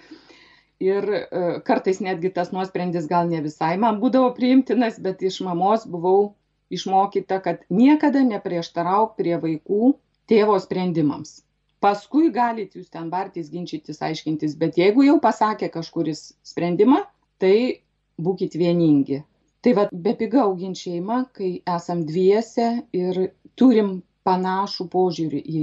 Ir 0.82 1.08
e, 1.12 1.20
kartais 1.68 2.00
netgi 2.06 2.32
tas 2.34 2.54
nuosprendis 2.54 3.10
gal 3.10 3.28
ne 3.30 3.42
visai 3.44 3.76
man 3.82 4.00
būdavo 4.02 4.30
priimtinas, 4.38 5.02
bet 5.02 5.24
iš 5.26 5.42
mamos 5.46 5.88
buvau 5.90 6.36
išmokyta, 6.74 7.42
kad 7.44 7.66
niekada 7.74 8.22
neprieštarauk 8.24 9.18
prie 9.20 9.36
vaikų 9.42 9.96
tėvo 10.30 10.58
sprendimams 10.62 11.42
paskui 11.84 12.32
galit 12.34 12.76
jūs 12.78 12.90
ten 12.94 13.10
bartis, 13.14 13.50
ginčytis, 13.54 14.02
aiškintis, 14.02 14.56
bet 14.60 14.78
jeigu 14.80 15.06
jau 15.06 15.18
pasakė 15.24 15.70
kažkuris 15.74 16.32
sprendimą, 16.46 17.04
tai 17.42 17.84
būkite 18.18 18.60
vieningi. 18.60 19.24
Tai 19.62 19.74
vad, 19.78 19.92
be 19.92 20.14
piga 20.18 20.44
auginti 20.46 20.88
šeimą, 20.88 21.22
kai 21.36 21.58
esam 21.76 22.06
dviese 22.08 22.70
ir 22.96 23.28
turim 23.58 24.00
panašų 24.28 24.88
požiūrį 24.94 25.40
į 25.42 25.62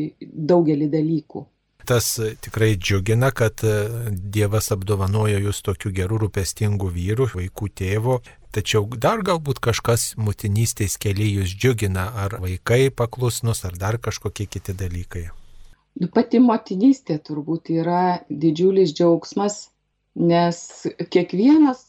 daugelį 0.51 0.89
dalykų. 0.93 1.45
Tas 1.85 2.07
tikrai 2.41 2.79
džiugina, 2.81 3.29
kad 3.37 3.61
e, 3.61 3.75
Dievas 4.11 4.71
apdovanojo 4.73 5.43
jūs 5.43 5.61
tokiu 5.67 5.93
geru 5.93 6.17
rūpestingu 6.23 6.89
vyru, 6.89 7.29
vaikų 7.29 7.69
tėvu, 7.81 8.19
tačiau 8.57 8.89
dar 8.97 9.21
galbūt 9.27 9.61
kažkas 9.69 10.15
motinystės 10.17 10.97
keliai 10.97 11.35
jūs 11.43 11.53
džiugina, 11.53 12.09
ar 12.25 12.39
vaikai 12.41 12.89
paklusnus, 12.89 13.67
ar 13.69 13.77
dar 13.77 14.01
kažkokie 14.01 14.49
kiti 14.49 14.73
dalykai. 14.81 15.29
Nu, 16.01 16.09
pati 16.15 16.41
motinystė 16.43 17.21
turbūt 17.27 17.71
yra 17.71 18.03
didžiulis 18.45 18.93
džiaugsmas, 18.99 19.59
nes 20.31 20.59
kiekvienas 21.15 21.83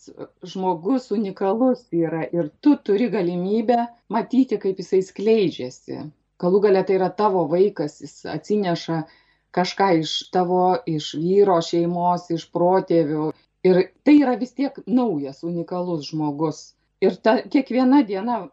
žmogus 0.51 1.09
unikalus 1.15 1.81
yra 1.93 2.21
ir 2.37 2.51
tu 2.61 2.75
turi 2.89 3.09
galimybę 3.15 3.79
matyti, 4.13 4.59
kaip 4.61 4.81
jisai 4.81 5.01
skleidžiasi. 5.07 6.03
Galų 6.41 6.61
galia 6.67 6.83
tai 6.85 6.99
yra 6.99 7.09
tavo 7.17 7.45
vaikas, 7.49 7.97
jis 8.03 8.15
atsineša 8.29 9.01
kažką 9.55 9.89
iš 10.03 10.15
tavo, 10.35 10.63
iš 10.85 11.13
vyro 11.17 11.57
šeimos, 11.63 12.29
iš 12.37 12.47
protėvių. 12.53 13.29
Ir 13.65 13.81
tai 14.05 14.17
yra 14.21 14.35
vis 14.41 14.53
tiek 14.57 14.77
naujas, 14.85 15.41
unikalus 15.47 16.09
žmogus. 16.11 16.65
Ir 17.01 17.17
ta 17.25 17.39
kiekviena 17.41 18.03
diena 18.05 18.43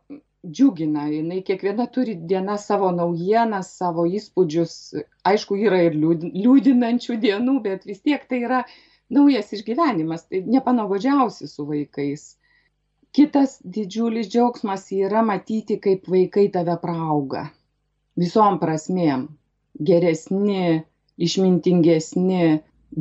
džiugina, 0.46 1.06
jinai 1.06 1.42
kiekviena 1.46 1.86
turi 1.94 2.14
diena 2.30 2.56
savo 2.58 2.90
naujienas, 2.94 3.70
savo 3.78 4.04
įspūdžius. 4.10 4.74
Aišku, 5.30 5.58
yra 5.68 5.82
ir 5.86 5.98
liūdinančių 6.02 7.18
dienų, 7.22 7.58
bet 7.62 7.86
vis 7.86 8.02
tiek 8.02 8.24
tai 8.28 8.42
yra 8.48 8.62
naujas 9.12 9.52
išgyvenimas, 9.54 10.26
tai 10.26 10.42
nepanaugodžiausi 10.46 11.46
su 11.50 11.66
vaikais. 11.68 12.32
Kitas 13.12 13.58
didžiulis 13.62 14.30
džiaugsmas 14.32 14.88
yra 14.96 15.22
matyti, 15.22 15.76
kaip 15.78 16.08
vaikai 16.10 16.48
tave 16.54 16.78
prauga. 16.80 17.46
Visom 18.18 18.58
prasmėm. 18.62 19.28
Geresni, 19.88 20.82
išmintingesni, 21.22 22.46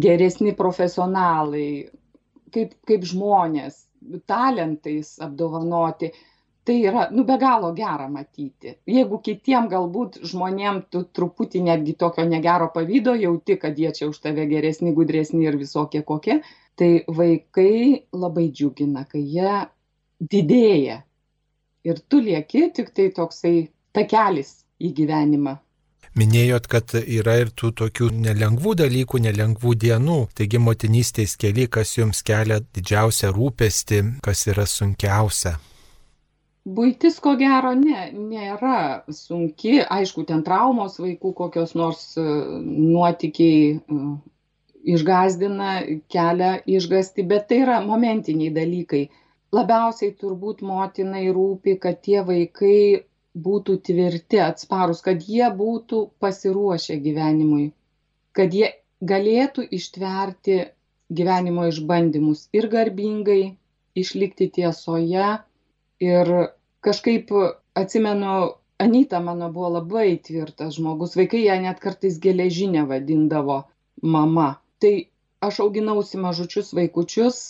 geresni 0.05 0.53
profesionalai, 0.55 1.89
kaip, 2.53 2.75
kaip 2.87 3.07
žmonės, 3.07 3.85
talentais 4.29 5.15
apdovanoti 5.21 6.11
tai 6.63 6.77
yra 6.85 7.07
nu 7.11 7.23
be 7.23 7.37
galo 7.41 7.71
gera 7.73 8.07
matyti 8.07 8.75
jeigu 8.95 9.19
kitiem 9.27 9.69
galbūt 9.71 10.19
žmonėm 10.31 10.81
tu 10.93 11.03
truputį 11.17 11.63
netgi 11.67 11.95
tokio 12.03 12.25
negero 12.29 12.69
pavydo 12.75 13.15
jauti 13.17 13.57
kad 13.63 13.79
jie 13.79 13.91
čia 13.97 14.09
už 14.11 14.19
tave 14.25 14.45
geresni 14.51 14.93
gudresni 14.97 15.47
ir 15.49 15.57
visokie 15.61 16.03
kokie 16.11 16.41
tai 16.77 16.91
vaikai 17.07 18.05
labai 18.13 18.49
džiugina 18.51 19.07
kai 19.09 19.23
jie 19.35 19.57
didėja 20.35 21.01
ir 21.83 22.05
tu 22.07 22.21
lieki 22.21 22.69
tik 22.77 22.93
tai 22.93 23.09
toksai 23.17 23.57
takelis 23.97 24.61
į 24.79 24.93
gyvenimą 25.01 25.57
Minėjot, 26.11 26.65
kad 26.67 26.91
yra 26.99 27.37
ir 27.39 27.53
tų 27.55 27.69
tokių 27.79 28.09
nelengvų 28.11 28.73
dalykų, 28.81 29.21
nelengvų 29.23 29.77
dienų. 29.79 30.17
Taigi 30.35 30.59
motinystės 30.59 31.37
keli, 31.39 31.69
kas 31.71 31.95
jums 31.95 32.19
kelia 32.27 32.59
didžiausią 32.59 33.31
rūpestį, 33.31 34.01
kas 34.25 34.43
yra 34.51 34.67
sunkiausia. 34.67 35.55
Buitis 36.65 37.15
ko 37.25 37.31
gero 37.37 37.71
ne, 37.73 38.01
nėra 38.13 39.03
sunki, 39.19 39.79
aišku, 39.81 40.25
ten 40.29 40.43
traumos 40.45 40.99
vaikų 41.01 41.31
kokios 41.39 41.73
nors 41.73 42.03
e, 42.21 42.25
nuotikiai 42.65 43.63
e, 43.79 44.01
išgazdina, 44.95 45.71
kelia 46.13 46.51
išgasti, 46.77 47.25
bet 47.33 47.47
tai 47.49 47.63
yra 47.63 47.79
momentiniai 47.87 48.53
dalykai. 48.53 49.01
Labiausiai 49.57 50.13
turbūt 50.21 50.61
motinai 50.61 51.25
rūpi, 51.33 51.79
kad 51.81 51.97
tie 52.05 52.21
vaikai 52.29 52.77
būtų 53.33 53.79
tvirti, 53.89 54.43
atsparus, 54.45 55.01
kad 55.01 55.25
jie 55.25 55.49
būtų 55.57 56.05
pasiruošę 56.21 57.01
gyvenimui, 57.01 57.71
kad 58.37 58.53
jie 58.53 58.75
galėtų 59.01 59.65
ištverti 59.79 60.61
gyvenimo 61.09 61.65
išbandymus 61.73 62.49
ir 62.53 62.69
garbingai 62.69 63.43
išlikti 63.97 64.53
tiesoje 64.61 65.39
ir 66.01 66.31
kažkaip 66.81 67.29
atsimenu 67.81 68.35
anyta 68.81 69.19
mano 69.19 69.51
buvo 69.53 69.69
labai 69.77 70.17
tvirtas 70.27 70.75
žmogus. 70.77 71.15
Vaikai 71.19 71.45
ją 71.45 71.59
net 71.61 71.79
kartais 71.79 72.19
geležinę 72.19 72.87
vadindavo 72.89 73.63
mama. 74.01 74.55
Tai 74.81 74.93
aš 75.47 75.59
auginausi 75.65 76.17
mažučius 76.17 76.73
vaikučius 76.73 77.43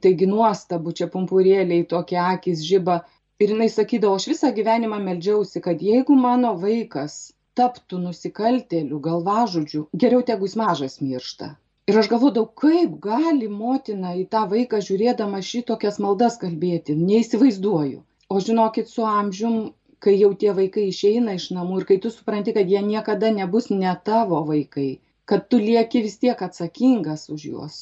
taigi 0.00 0.26
nuostabu 0.26 0.92
čia 0.98 1.08
pumpurėliai 1.14 1.86
tokie 1.88 2.18
akys 2.24 2.64
žiba. 2.68 3.02
Ir 3.42 3.54
jinai 3.54 3.68
sakydavo 3.74 4.18
aš 4.20 4.28
visą 4.30 4.52
gyvenimą 4.58 5.00
meldžiausi 5.06 5.62
kad 5.64 5.82
jeigu 5.82 6.16
mano 6.26 6.52
vaikas 6.62 7.16
taptų 7.58 7.98
nusikaltėliu 8.04 9.00
galvažudžiu 9.06 9.86
geriau 10.04 10.22
tegu 10.28 10.48
jis 10.48 10.56
mažas 10.60 11.00
miršta 11.02 11.50
ir 11.90 11.98
aš 11.98 12.08
galvodavau 12.14 12.48
kaip 12.62 12.96
gali 13.06 13.50
motina 13.60 14.14
į 14.22 14.26
tą 14.34 14.46
vaiką 14.54 14.82
žiūrėdama 14.88 15.42
šitokias 15.50 15.98
maldas 16.04 16.38
kalbėti? 16.42 16.98
Neįsivaizduoju. 16.98 18.02
O 18.32 18.40
žinokit 18.40 18.88
su 18.88 19.06
amžium 19.06 19.72
kai 20.02 20.18
jau 20.18 20.32
tie 20.34 20.52
vaikai 20.58 20.88
išeina 20.90 21.34
iš 21.38 21.50
namų 21.56 21.80
ir 21.80 21.88
kai 21.90 21.96
tu 22.04 22.10
supranti 22.10 22.54
kad 22.56 22.70
jie 22.74 22.80
niekada 22.86 23.30
nebus 23.34 23.68
ne 23.70 23.92
tavo 24.08 24.40
vaikai 24.48 24.88
kad 25.30 25.44
tu 25.50 25.60
lieki 25.62 26.02
vis 26.06 26.16
tiek 26.22 26.42
atsakingas 26.46 27.28
už 27.34 27.44
juos 27.50 27.76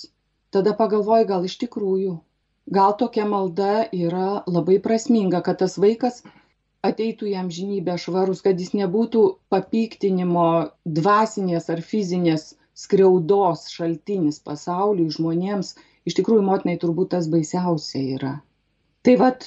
tada 0.57 0.75
pagalvoji 0.81 1.29
gal 1.31 1.47
iš 1.49 1.57
tikrųjų 1.63 2.19
gal 2.79 2.93
tokia 3.03 3.25
malda 3.31 3.73
yra 4.01 4.29
labai 4.57 4.77
prasminga 4.85 5.41
kad 5.47 5.63
tas 5.65 5.79
vaikas 5.85 6.21
ateitų 6.91 7.33
į 7.33 7.35
amžinybę 7.45 7.97
švarus 8.05 8.45
kad 8.45 8.61
jis 8.61 8.77
nebūtų 8.83 9.25
papiktinimo 9.55 10.47
dvasinės 11.01 11.73
ar 11.73 11.81
fizinės 11.93 12.51
skriaudos 12.77 13.69
šaltinis 13.73 14.41
pasauliui, 14.45 15.11
žmonėms, 15.13 15.75
iš 16.09 16.17
tikrųjų 16.19 16.45
motinai 16.47 16.79
turbūt 16.81 17.13
tas 17.15 17.29
baisiausia 17.33 18.03
yra. 18.17 18.35
Tai 19.05 19.17
vad, 19.21 19.47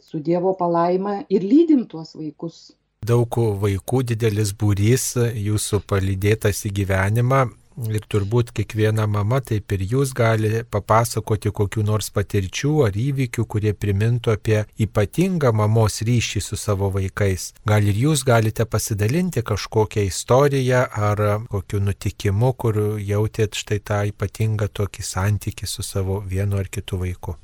su 0.00 0.20
Dievo 0.20 0.54
palaima 0.58 1.20
ir 1.32 1.46
lydim 1.46 1.86
tuos 1.88 2.14
vaikus. 2.18 2.70
Daug 3.06 3.36
vaikų, 3.62 4.02
didelis 4.10 4.52
būrys, 4.60 5.14
jūsų 5.16 5.80
palydėtas 5.88 6.66
į 6.68 6.74
gyvenimą, 6.82 7.46
Ir 7.88 8.04
turbūt 8.12 8.50
kiekviena 8.52 9.06
mama, 9.08 9.38
taip 9.40 9.72
ir 9.72 9.80
jūs 9.88 10.10
gali 10.16 10.50
papasakoti 10.68 11.48
kokiu 11.56 11.80
nors 11.86 12.10
patirčių 12.12 12.72
ar 12.84 12.98
įvykių, 12.98 13.44
kurie 13.48 13.72
primintų 13.72 14.34
apie 14.34 14.58
ypatingą 14.84 15.52
mamos 15.56 16.02
ryšį 16.04 16.42
su 16.44 16.58
savo 16.60 16.90
vaikais. 16.92 17.54
Gal 17.64 17.88
ir 17.88 17.96
jūs 18.02 18.26
galite 18.28 18.66
pasidalinti 18.68 19.40
kažkokią 19.46 20.04
istoriją 20.10 20.84
ar 21.08 21.24
kokiu 21.48 21.80
nutikimu, 21.86 22.52
kur 22.52 22.82
jautėt 23.00 23.56
štai 23.56 23.80
tą 23.80 24.02
ypatingą 24.12 24.68
tokį 24.68 25.06
santyki 25.06 25.70
su 25.70 25.86
savo 25.86 26.20
vienu 26.20 26.60
ar 26.60 26.68
kitu 26.68 27.00
vaiku. 27.00 27.38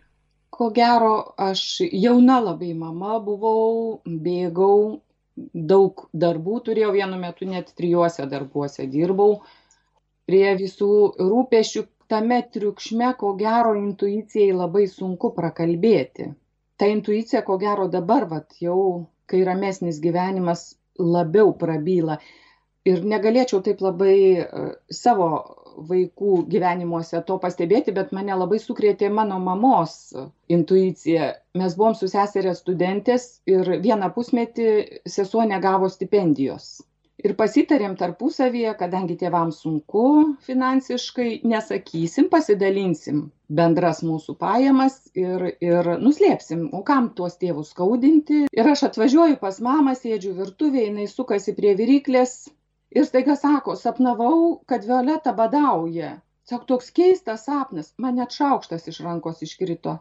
Ko 0.52 0.68
gero, 0.72 1.32
aš 1.40 1.80
jauna 1.92 2.42
labai 2.44 2.74
mama 2.76 3.16
buvau, 3.24 4.02
bėgau, 4.04 5.00
daug 5.52 6.08
darbų 6.12 6.60
turėjau, 6.68 6.92
vienu 6.92 7.20
metu 7.20 7.48
net 7.48 7.72
trijuose 7.76 8.24
darbuose 8.28 8.84
dirbau 8.88 9.40
prie 10.30 10.46
visų 10.58 10.90
rūpesčių 11.20 11.82
tame 12.12 12.40
triukšme, 12.54 13.12
ko 13.20 13.34
gero, 13.40 13.74
intuicijai 13.78 14.54
labai 14.54 14.86
sunku 14.90 15.32
prakalbėti. 15.36 16.30
Ta 16.76 16.88
intuicija, 16.92 17.42
ko 17.46 17.56
gero, 17.62 17.86
dabar, 17.92 18.26
vat, 18.30 18.58
jau, 18.62 19.06
kai 19.30 19.42
ramesnis 19.48 20.00
gyvenimas, 20.02 20.66
labiau 20.98 21.52
prabyla. 21.60 22.18
Ir 22.86 23.02
negalėčiau 23.12 23.62
taip 23.66 23.80
labai 23.82 24.16
uh, 24.42 24.68
savo 24.94 25.30
vaikų 25.88 26.36
gyvenimuose 26.52 27.20
to 27.28 27.36
pastebėti, 27.42 27.92
bet 27.96 28.12
mane 28.16 28.36
labai 28.38 28.60
sukrėtė 28.62 29.10
mano 29.12 29.40
mamos 29.42 29.96
intuicija. 30.52 31.32
Mes 31.58 31.74
buvom 31.76 31.96
su 31.98 32.08
seserė 32.12 32.54
studentės 32.56 33.26
ir 33.50 33.74
vieną 33.84 34.12
pusmetį 34.14 34.68
sesuo 35.16 35.44
negavo 35.50 35.90
stipendijos 35.92 36.70
ir 37.24 37.32
pasitarėm 37.38 37.94
tarpusavyje 38.00 38.74
kadangi 38.80 39.16
tėvams 39.20 39.62
sunku 39.64 40.02
finansiškai 40.46 41.28
nesakysim 41.52 42.28
pasidalinsim 42.32 43.22
bendras 43.60 44.02
mūsų 44.06 44.34
pajamas 44.40 44.98
ir 45.14 45.46
ir 45.64 45.90
nuslėpsim 46.02 46.66
o 46.76 46.82
kam 46.90 47.08
tuos 47.18 47.38
tėvus 47.40 47.72
skaudinti. 47.72 48.44
Ir 48.52 48.70
aš 48.72 48.86
atvažiuoju 48.90 49.38
pas 49.42 49.60
mamą 49.62 49.94
sėdžiu 49.98 50.34
virtuvėj 50.40 50.88
jinai 50.90 51.06
sukasi 51.12 51.54
prie 51.56 51.74
viryklės 51.78 52.36
ir 52.96 53.08
staiga 53.08 53.36
sako 53.38 53.76
sapnavau 53.78 54.60
kad 54.66 54.84
violeta 54.88 55.32
badauja. 55.36 56.16
Sako 56.46 56.68
toks 56.74 56.92
keistas 56.94 57.46
sapnas 57.48 57.94
man 57.98 58.20
net 58.20 58.34
šaukštas 58.34 58.86
iš 58.92 59.00
rankos 59.06 59.42
iškrito. 59.46 59.96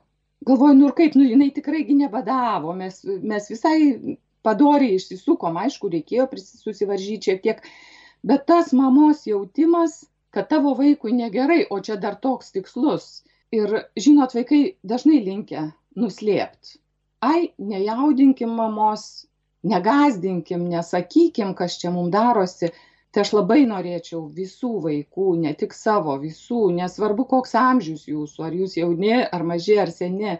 Galvoju 0.45 0.77
nu 0.77 0.89
ir 0.89 0.97
kaip 0.97 1.15
nu 1.17 1.25
jinai 1.25 1.49
tikrai 1.55 1.85
gi 1.87 1.95
nebadavo 2.01 2.75
mes 2.77 3.01
mes 3.05 3.49
visai 3.49 4.17
padoriai 4.45 4.99
išsisukom, 4.99 5.59
aišku, 5.65 5.91
reikėjo 5.93 6.29
susivaržyti 6.39 7.31
šiek 7.31 7.43
tiek, 7.43 7.61
bet 8.23 8.45
tas 8.49 8.73
mamos 8.77 9.25
jautimas, 9.29 10.03
kad 10.35 10.49
tavo 10.51 10.73
vaikui 10.77 11.13
negerai, 11.15 11.63
o 11.71 11.79
čia 11.79 11.95
dar 12.01 12.17
toks 12.21 12.51
tikslus. 12.55 13.23
Ir 13.55 13.71
žinot, 13.95 14.33
vaikai 14.35 14.75
dažnai 14.83 15.21
linkia 15.23 15.69
nuslėpti. 15.95 16.79
Ai, 17.23 17.53
nejaudinkim 17.57 18.51
mamos, 18.57 19.25
negazdinkim, 19.65 20.67
nesakykim, 20.69 21.53
kas 21.57 21.79
čia 21.81 21.93
mums 21.95 22.11
darosi. 22.13 22.71
Tai 23.15 23.23
aš 23.23 23.31
labai 23.31 23.61
norėčiau 23.69 24.25
visų 24.37 24.73
vaikų, 24.83 25.29
ne 25.45 25.53
tik 25.55 25.71
savo, 25.73 26.17
visų, 26.19 26.65
nesvarbu 26.75 27.23
koks 27.31 27.55
amžius 27.55 28.03
jūsų, 28.09 28.43
ar 28.43 28.57
jūs 28.59 28.75
jauni, 28.75 29.13
ar 29.23 29.45
maži, 29.47 29.77
ar 29.79 29.93
seni, 29.95 30.33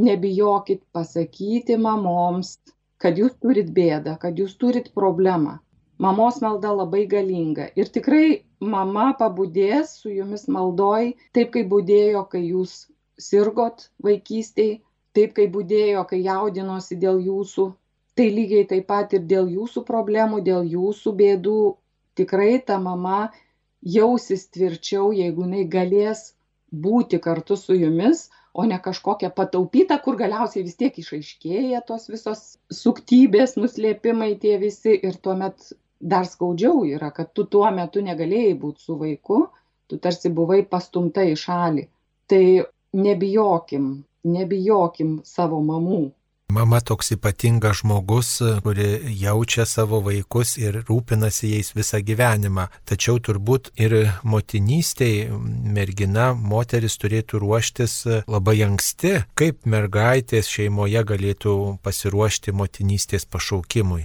nebijokit 0.00 0.80
pasakyti 0.96 1.76
mamoms, 1.76 2.54
kad 3.02 3.18
jūs 3.18 3.34
turit 3.42 3.70
bėdą, 3.76 4.16
kad 4.22 4.38
jūs 4.38 4.56
turit 4.62 4.92
problemą. 4.94 5.58
mamos 6.02 6.40
malda 6.42 6.70
labai 6.74 7.02
galinga. 7.06 7.68
Ir 7.78 7.90
tikrai 7.94 8.42
mama 8.74 9.12
pabudės 9.18 9.92
su 10.00 10.10
jumis 10.10 10.48
maldoj, 10.56 11.12
taip 11.36 11.52
kaip 11.56 11.68
būdėjo, 11.72 12.24
kai 12.32 12.42
jūs 12.46 12.72
sirgot 13.26 13.86
vaikystėje, 14.06 14.80
taip 15.14 15.36
kaip 15.36 15.52
būdėjo, 15.56 16.02
kai 16.10 16.18
jaudinosi 16.24 16.98
dėl 17.04 17.20
jūsų. 17.28 17.68
Tai 18.18 18.26
lygiai 18.38 18.66
taip 18.72 18.88
pat 18.90 19.14
ir 19.16 19.22
dėl 19.28 19.48
jūsų 19.58 19.84
problemų, 19.88 20.42
dėl 20.48 20.66
jūsų 20.74 21.14
bėdų. 21.20 21.60
Tikrai 22.18 22.58
ta 22.66 22.78
mama 22.78 23.20
jausis 23.96 24.48
tvirčiau, 24.52 25.12
jeigu 25.16 25.46
jinai 25.46 25.64
galės 25.76 26.32
būti 26.72 27.20
kartu 27.24 27.56
su 27.56 27.76
jumis, 27.78 28.28
o 28.54 28.64
ne 28.68 28.78
kažkokia 28.78 29.30
pataupyta, 29.30 29.98
kur 30.04 30.16
galiausiai 30.20 30.64
vis 30.66 30.76
tiek 30.76 30.98
išaiškėja 30.98 31.80
tos 31.88 32.08
visos 32.12 32.42
suktybės, 32.72 33.56
nuslėpimai 33.56 34.34
tie 34.42 34.58
visi 34.60 34.98
ir 35.08 35.16
tuomet 35.24 35.72
dar 36.02 36.26
skaudžiau 36.28 36.84
yra, 36.88 37.10
kad 37.14 37.32
tu 37.32 37.46
tuo 37.46 37.68
metu 37.70 38.02
negalėjai 38.04 38.54
būti 38.58 38.84
su 38.84 38.96
vaiku, 39.00 39.42
tu 39.88 39.98
tarsi 40.02 40.32
buvai 40.34 40.62
pastumta 40.68 41.24
į 41.24 41.36
šalį. 41.38 41.86
Tai 42.28 42.44
nebijokim, 42.92 43.86
nebijokim 44.24 45.20
savo 45.24 45.60
mamų, 45.64 46.02
Mama 46.52 46.80
toks 46.80 47.10
ypatingas 47.14 47.76
žmogus, 47.80 48.30
kuri 48.62 49.00
jaučia 49.20 49.64
savo 49.64 50.02
vaikus 50.04 50.58
ir 50.60 50.82
rūpinasi 50.88 51.48
jais 51.54 51.70
visą 51.72 52.00
gyvenimą. 52.04 52.66
Tačiau 52.84 53.16
turbūt 53.24 53.70
ir 53.80 53.94
motinystėje 54.28 55.30
mergina, 55.78 56.26
moteris 56.52 56.98
turėtų 57.00 57.40
ruoštis 57.40 57.96
labai 58.28 58.58
anksti, 58.68 59.14
kaip 59.38 59.64
mergaitės 59.64 60.52
šeimoje 60.52 61.06
galėtų 61.14 61.56
pasiruošti 61.88 62.52
motinystės 62.52 63.24
pašaukimui. 63.32 64.04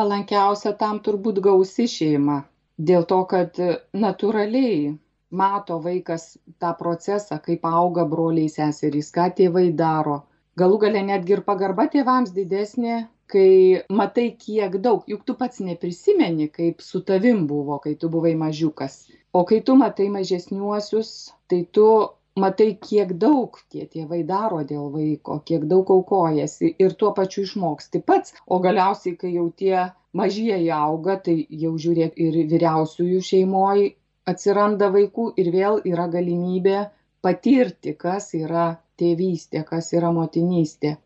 Palankiausia 0.00 0.72
tam 0.80 1.04
turbūt 1.04 1.44
gausi 1.44 1.84
šeima. 1.84 2.44
Dėl 2.80 3.04
to, 3.10 3.24
kad 3.28 3.60
natūraliai 3.92 4.94
mato 5.36 5.82
vaikas 5.84 6.30
tą 6.56 6.72
procesą, 6.80 7.42
kaip 7.44 7.68
auga 7.68 8.08
broliai 8.08 8.48
seserys, 8.48 9.12
ką 9.12 9.34
tėvai 9.36 9.72
daro 9.76 10.22
galų 10.60 10.78
gale 10.86 11.02
netgi 11.06 11.36
ir 11.36 11.42
pagarba 11.48 11.86
tėvams 11.92 12.32
didesnė 12.36 12.98
kai 13.34 13.84
matai 14.00 14.26
kiek 14.38 14.76
daug. 14.84 15.04
Juk 15.10 15.24
tu 15.28 15.34
pats 15.38 15.62
neprisimeni 15.68 16.50
kaip 16.52 16.84
su 16.84 17.00
tavim 17.10 17.46
buvo 17.50 17.78
kai 17.84 17.94
tu 18.00 18.10
buvai 18.12 18.34
mažiukas. 18.42 18.98
O 19.32 19.44
kai 19.48 19.62
tu 19.66 19.76
matai 19.80 20.10
mažesniuosius 20.16 21.10
tai 21.50 21.64
tu 21.72 21.88
matai 22.36 22.70
kiek 22.86 23.16
daug 23.24 23.58
tie 23.70 23.86
tėvai 23.90 24.22
daro 24.28 24.62
dėl 24.70 24.90
vaiko 24.94 25.40
kiek 25.48 25.66
daug 25.72 25.90
aukojasi 25.96 26.74
ir 26.84 26.94
tuo 27.00 27.12
pačiu 27.18 27.46
išmoksti 27.48 28.04
pats. 28.06 28.34
O 28.46 28.60
galiausiai 28.66 29.16
kai 29.20 29.34
jau 29.34 29.48
tie 29.62 29.88
mažieji 30.12 30.70
auga 30.78 31.18
tai 31.26 31.36
jau 31.64 31.74
žiūrėk 31.86 32.18
ir 32.26 32.40
vyriausiųjų 32.52 33.20
šeimoj 33.30 33.86
atsiranda 34.30 34.90
vaikų 34.94 35.32
ir 35.40 35.50
vėl 35.54 35.80
yra 35.90 36.06
galimybė 36.12 36.78
patirti 37.24 37.94
kas 38.04 38.32
yra 38.36 38.66
tėvystė, 39.00 39.64
kas 39.68 39.92
yra 39.96 40.12
motinystė. 40.14 40.96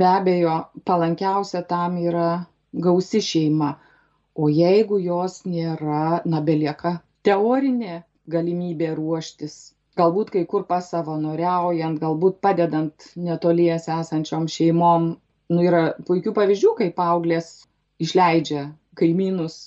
Be 0.00 0.06
abejo, 0.10 0.54
palankiausia 0.88 1.62
tam 1.70 1.98
yra 2.02 2.28
gausi 2.86 3.20
šeima, 3.22 3.74
o 4.34 4.48
jeigu 4.50 4.98
jos 5.02 5.42
nėra, 5.46 6.22
na 6.24 6.40
belieka 6.48 6.96
teorinė 7.26 8.02
galimybė 8.30 8.94
ruoštis. 8.98 9.74
Galbūt 9.98 10.32
kai 10.34 10.42
kur 10.50 10.64
pasavanoriaujant, 10.70 12.00
galbūt 12.02 12.40
padedant 12.42 13.12
netolies 13.28 13.86
esančiom 13.98 14.48
šeimom. 14.50 15.12
Nu, 15.52 15.60
yra 15.62 15.84
puikių 16.08 16.32
pavyzdžių, 16.34 16.72
kai 16.80 16.88
paauglės 16.96 17.52
išleidžia 18.02 18.64
kaimynus, 18.98 19.58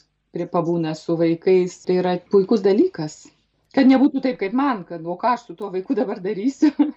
pabūna 0.51 0.93
su 0.95 1.15
vaikais. 1.17 1.79
Tai 1.85 1.95
yra 2.01 2.17
puikus 2.31 2.61
dalykas. 2.65 3.25
Kad 3.73 3.89
nebūtų 3.89 4.21
taip 4.25 4.39
kaip 4.41 4.53
man, 4.57 4.83
kad 4.89 5.05
o 5.05 5.15
ką 5.21 5.35
aš 5.35 5.47
su 5.47 5.55
tuo 5.55 5.71
vaiku 5.73 5.95
dabar 5.95 6.19
darysiu. 6.19 6.73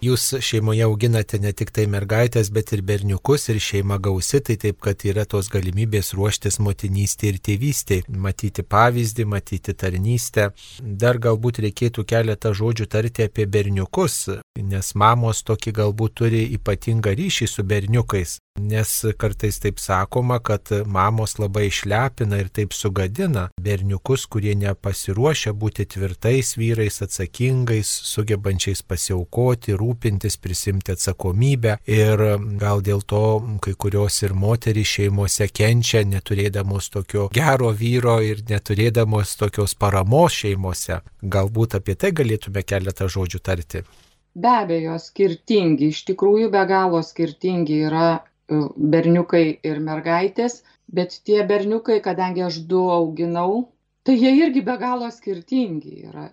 Jūs 0.00 0.22
šeimoje 0.40 0.86
auginate 0.86 1.36
ne 1.44 1.50
tik 1.52 1.74
tai 1.76 1.82
mergaitės, 1.92 2.48
bet 2.56 2.70
ir 2.72 2.80
berniukus 2.88 3.42
ir 3.52 3.58
šeima 3.60 3.98
gausi, 4.00 4.38
tai 4.40 4.56
taip, 4.62 4.78
kad 4.80 5.04
yra 5.04 5.26
tos 5.28 5.50
galimybės 5.52 6.14
ruoštis 6.16 6.56
motinystė 6.64 7.34
ir 7.34 7.40
tėvystė, 7.44 7.98
matyti 8.08 8.64
pavyzdį, 8.64 9.26
matyti 9.28 9.76
tarnystę. 9.76 10.48
Dar 10.80 11.20
galbūt 11.20 11.60
reikėtų 11.66 12.06
keletą 12.08 12.54
žodžių 12.56 12.88
tarti 12.96 13.28
apie 13.28 13.44
berniukus, 13.44 14.22
nes 14.56 14.94
mamos 14.96 15.44
tokį 15.44 15.76
galbūt 15.82 16.16
turi 16.22 16.46
ypatingą 16.56 17.12
ryšį 17.20 17.50
su 17.52 17.66
berniukais. 17.68 18.38
Nes 18.58 19.04
kartais 19.16 19.58
taip 19.62 19.78
sakoma, 19.78 20.38
kad 20.38 20.68
mamos 20.86 21.38
labai 21.38 21.68
išlepina 21.68 22.40
ir 22.42 22.50
taip 22.52 22.74
sugadina 22.76 23.46
berniukus, 23.62 24.26
kurie 24.26 24.52
nepasiruošia 24.58 25.54
būti 25.56 25.86
tvirtais 25.94 26.52
vyrais, 26.58 27.00
atsakingais, 27.06 27.88
sugebančiais 28.10 28.82
pasiaukoti, 28.82 29.76
rūpintis, 29.80 30.36
prisimti 30.42 30.92
atsakomybę. 30.96 31.78
Ir 31.88 32.24
gal 32.60 32.84
dėl 32.84 33.00
to 33.06 33.22
kai 33.64 33.74
kurios 33.74 34.20
ir 34.26 34.34
moterys 34.34 34.96
šeimose 34.98 35.48
kenčia, 35.48 36.04
neturėdamos 36.04 36.90
tokio 36.92 37.30
gero 37.34 37.72
vyro 37.72 38.18
ir 38.20 38.44
neturėdamos 38.50 39.38
tokios 39.40 39.74
paramos 39.74 40.36
šeimose. 40.42 41.00
Galbūt 41.22 41.78
apie 41.80 41.96
tai 41.96 42.12
galėtume 42.12 42.66
keletą 42.66 43.08
žodžių 43.08 43.40
tarti. 43.40 43.86
Be 44.34 44.50
abejo, 44.60 44.94
skirtingi, 45.02 45.88
iš 45.90 46.04
tikrųjų 46.06 46.52
be 46.52 46.60
galo 46.70 47.00
skirtingi 47.02 47.80
yra 47.88 48.20
berniukai 48.50 49.44
ir 49.70 49.80
mergaitės, 49.86 50.60
bet 50.90 51.20
tie 51.26 51.42
berniukai, 51.46 52.00
kadangi 52.02 52.42
aš 52.46 52.60
du 52.70 52.82
auginau, 52.90 53.70
tai 54.04 54.16
jie 54.18 54.32
irgi 54.42 54.62
be 54.66 54.76
galo 54.80 55.10
skirtingi 55.14 56.06
yra. 56.10 56.28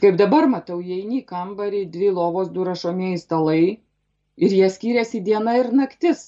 Kaip 0.00 0.18
dabar 0.20 0.46
matau, 0.52 0.80
jie 0.84 1.00
eini 1.00 1.22
į 1.22 1.26
kambarį, 1.28 1.86
dvi 1.92 2.10
lovos, 2.12 2.50
du 2.52 2.64
rašomieji 2.68 3.20
stalai 3.22 3.62
ir 4.36 4.56
jie 4.58 4.68
skiriasi 4.70 5.22
diena 5.24 5.56
ir 5.58 5.72
naktis. 5.72 6.26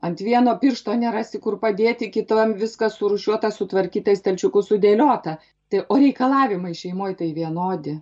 Ant 0.00 0.20
vieno 0.24 0.54
piršto 0.60 0.94
nerasi 0.96 1.38
kur 1.44 1.58
padėti, 1.60 2.08
kitam 2.12 2.54
viskas 2.60 2.96
surušiuota, 2.96 3.50
sutvarkyta, 3.52 4.14
stalčiukų 4.16 4.62
sudėliota. 4.64 5.36
Tai, 5.70 5.82
o 5.92 5.98
reikalavimai 6.00 6.72
šeimoje 6.74 7.18
tai 7.20 7.28
vienodi. 7.36 7.98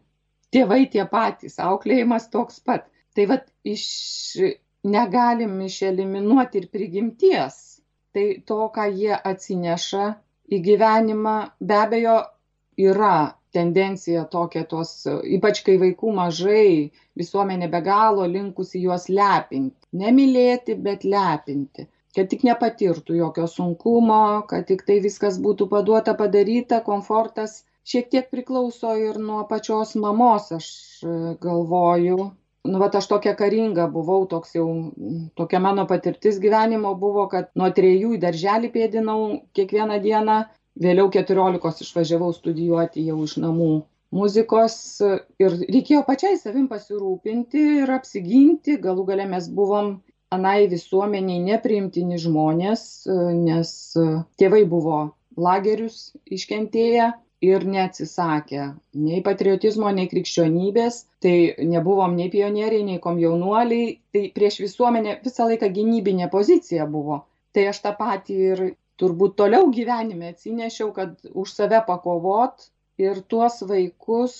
Tėvai 0.54 0.84
tie 0.92 1.02
patys, 1.10 1.58
auklėjimas 1.60 2.30
toks 2.30 2.62
pat. 2.64 2.86
Tai 3.18 3.26
vad 3.32 3.50
iš 3.66 3.82
negalim 4.84 5.60
išeliminuoti 5.66 6.62
ir 6.62 6.68
prigimties. 6.72 7.58
Tai 8.14 8.26
to, 8.46 8.60
ką 8.74 8.86
jie 8.94 9.14
atsineša 9.30 10.06
į 10.54 10.60
gyvenimą, 10.64 11.36
be 11.60 11.76
abejo, 11.76 12.16
yra 12.78 13.34
tendencija 13.52 14.24
tokia 14.32 14.64
tos, 14.70 14.90
ypač 15.36 15.60
kai 15.66 15.76
vaikų 15.82 16.14
mažai, 16.16 16.90
visuomenė 17.18 17.68
be 17.72 17.80
galo 17.84 18.26
linkusi 18.28 18.82
juos 18.84 19.08
lepinti. 19.12 19.76
Nemylėti, 20.02 20.76
bet 20.88 21.04
lepinti. 21.04 21.88
Kad 22.16 22.30
tik 22.32 22.44
nepatirtų 22.48 23.18
jokio 23.18 23.46
sunkumo, 23.50 24.22
kad 24.50 24.66
tik 24.70 24.84
tai 24.88 24.98
viskas 25.04 25.38
būtų 25.42 25.68
paduota, 25.70 26.14
padaryta, 26.18 26.80
komfortas 26.86 27.62
šiek 27.88 28.10
tiek 28.12 28.30
priklauso 28.32 28.94
ir 29.00 29.20
nuo 29.22 29.44
pačios 29.50 29.94
mamos, 30.02 30.50
aš 30.56 30.68
galvoju, 31.44 32.30
nu 32.64 32.78
vat 32.82 32.94
aš 32.98 33.06
tokia 33.10 33.34
karinga 33.38 33.86
buvau 33.92 34.26
toks 34.30 34.54
jau 34.56 34.66
tokia 35.38 35.60
mano 35.60 35.86
patirtis 35.86 36.40
gyvenimo 36.42 36.94
buvo 36.98 37.28
kad 37.32 37.52
nuo 37.54 37.68
trejų 37.74 38.16
į 38.16 38.22
darželį 38.24 38.72
pėdinau 38.74 39.20
kiekvieną 39.56 40.00
dieną 40.04 40.38
vėliau 40.82 41.10
keturiolikos 41.14 41.82
išvažiavau 41.84 42.32
studijuoti 42.34 43.06
jau 43.06 43.22
iš 43.24 43.38
namų 43.44 43.70
muzikos 44.14 44.76
ir 45.42 45.56
reikėjo 45.60 46.02
pačiai 46.06 46.38
savim 46.40 46.68
pasirūpinti 46.70 47.64
ir 47.82 47.92
apsiginti. 47.92 48.78
Galų 48.80 49.04
gale 49.10 49.26
mes 49.28 49.48
buvom 49.52 49.98
anai 50.34 50.68
visuomenei 50.70 51.40
nepriimtini 51.44 52.20
žmonės 52.20 52.82
nes 53.08 53.72
tėvai 54.40 54.64
buvo 54.68 55.00
lagerius 55.38 56.12
iškentėję 56.34 57.12
ir 57.44 57.64
neatsisakė 57.70 58.62
nei 58.98 59.20
patriotizmo, 59.26 59.90
nei 59.94 60.08
krikščionybės, 60.10 61.00
tai 61.22 61.54
nebuvom 61.70 62.16
nei 62.18 62.30
pionieriai, 62.32 62.84
nei 62.86 62.98
komjaunuoliai, 63.02 63.92
tai 64.14 64.24
prieš 64.34 64.60
visuomenę 64.64 65.18
visą 65.24 65.46
laiką 65.50 65.70
gynybinė 65.74 66.30
pozicija 66.32 66.86
buvo. 66.90 67.22
Tai 67.54 67.68
aš 67.72 67.82
tą 67.84 67.94
patį 67.98 68.38
ir 68.52 68.64
turbūt 68.98 69.36
toliau 69.38 69.70
gyvenime 69.74 70.32
atsinešiau, 70.34 70.90
kad 70.96 71.14
už 71.30 71.54
save 71.54 71.80
pakovot 71.86 72.68
ir 72.98 73.22
tuos 73.30 73.60
vaikus, 73.68 74.34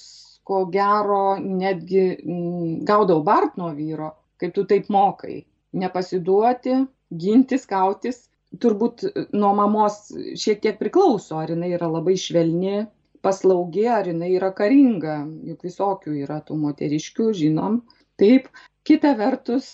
ko 0.49 0.65
gero, 0.73 1.37
netgi 1.39 2.05
m, 2.25 2.81
gaudau 2.89 3.21
bart 3.23 3.59
nuo 3.61 3.71
vyro, 3.77 4.15
kaip 4.41 4.55
tu 4.57 4.65
taip 4.67 4.89
mokai. 4.91 5.45
Nepasiduoti, 5.79 6.81
gintis, 7.13 7.67
kautis 7.69 8.25
turbūt 8.57 9.05
nuo 9.37 9.51
mamos 9.59 9.99
šiek 10.41 10.63
tiek 10.65 10.79
priklauso, 10.81 11.37
ar 11.43 11.53
jinai 11.53 11.75
yra 11.77 11.91
labai 11.91 12.17
švelni, 12.21 12.87
paslaugi, 13.23 13.85
ar 13.91 14.09
jinai 14.09 14.33
yra 14.39 14.51
karinga. 14.57 15.21
Juk 15.51 15.67
visokių 15.69 16.17
yra 16.25 16.41
tų 16.47 16.57
moteriškių, 16.65 17.29
žinom. 17.43 17.83
Taip, 18.19 18.49
kita 18.89 19.15
vertus, 19.19 19.69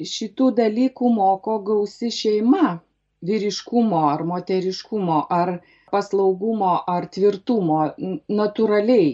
šitų 0.00 0.50
dalykų 0.62 1.12
moko 1.20 1.60
gausi 1.70 2.10
šeima. 2.10 2.80
vyriškumo 3.26 4.00
ar 4.08 4.24
moteriškumo 4.28 5.20
ar 5.36 5.52
paslaugumo 5.92 6.72
ar 6.94 7.06
tvirtumo 7.14 7.78
natūraliai 8.40 9.06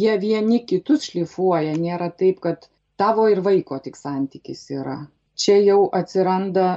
jie 0.00 0.14
vieni 0.22 0.60
kitus 0.70 1.08
šlifuoja 1.10 1.74
nėra 1.82 2.08
taip 2.22 2.40
kad 2.46 2.68
tavo 3.02 3.28
ir 3.34 3.42
vaiko 3.48 3.78
tik 3.86 3.98
santykis 4.00 4.64
yra 4.78 4.96
čia 5.44 5.58
jau 5.66 5.80
atsiranda 6.00 6.68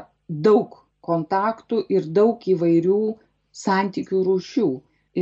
daug 0.50 0.85
kontaktų 1.10 1.84
ir 1.96 2.10
daug 2.20 2.44
įvairių 2.56 3.00
santykių 3.64 4.22
rūšių. 4.30 4.70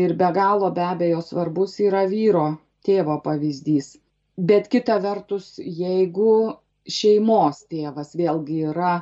Ir 0.01 0.15
be 0.19 0.29
galo 0.35 0.71
be 0.73 0.83
abejo 0.89 1.21
svarbus 1.21 1.77
yra 1.85 2.07
vyro 2.09 2.47
tėvo 2.87 3.19
pavyzdys. 3.25 3.93
Bet 4.37 4.69
kita 4.73 4.97
vertus 5.03 5.53
jeigu 5.61 6.57
šeimos 6.89 7.65
tėvas 7.69 8.15
vėlgi 8.17 8.63
yra 8.71 8.93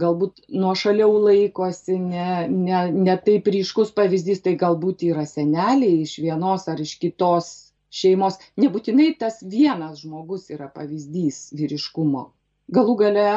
galbūt 0.00 0.46
nuošaliau 0.62 1.18
laikosi 1.26 1.98
ne 2.00 2.46
ne 2.52 2.80
ne 2.92 3.16
taip 3.26 3.48
ryškus 3.54 3.92
pavyzdys 3.96 4.42
tai 4.46 4.54
galbūt 4.62 5.04
yra 5.10 5.26
seneliai 5.28 6.00
iš 6.06 6.16
vienos 6.24 6.66
ar 6.72 6.80
iš 6.80 6.96
kitos 7.02 7.50
šeimos. 8.00 8.38
Nebūtinai 8.60 9.12
tas 9.20 9.40
vienas 9.42 10.02
žmogus 10.04 10.50
yra 10.54 10.68
pavyzdys 10.74 11.50
vyriškumo. 11.56 12.26
Galų 12.70 12.96
gale 13.02 13.30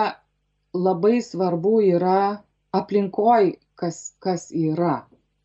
labai 0.74 1.22
svarbu 1.22 1.80
yra 1.90 2.44
aplinkoj 2.74 3.54
kas 3.80 3.98
kas 4.26 4.48
yra. 4.52 4.96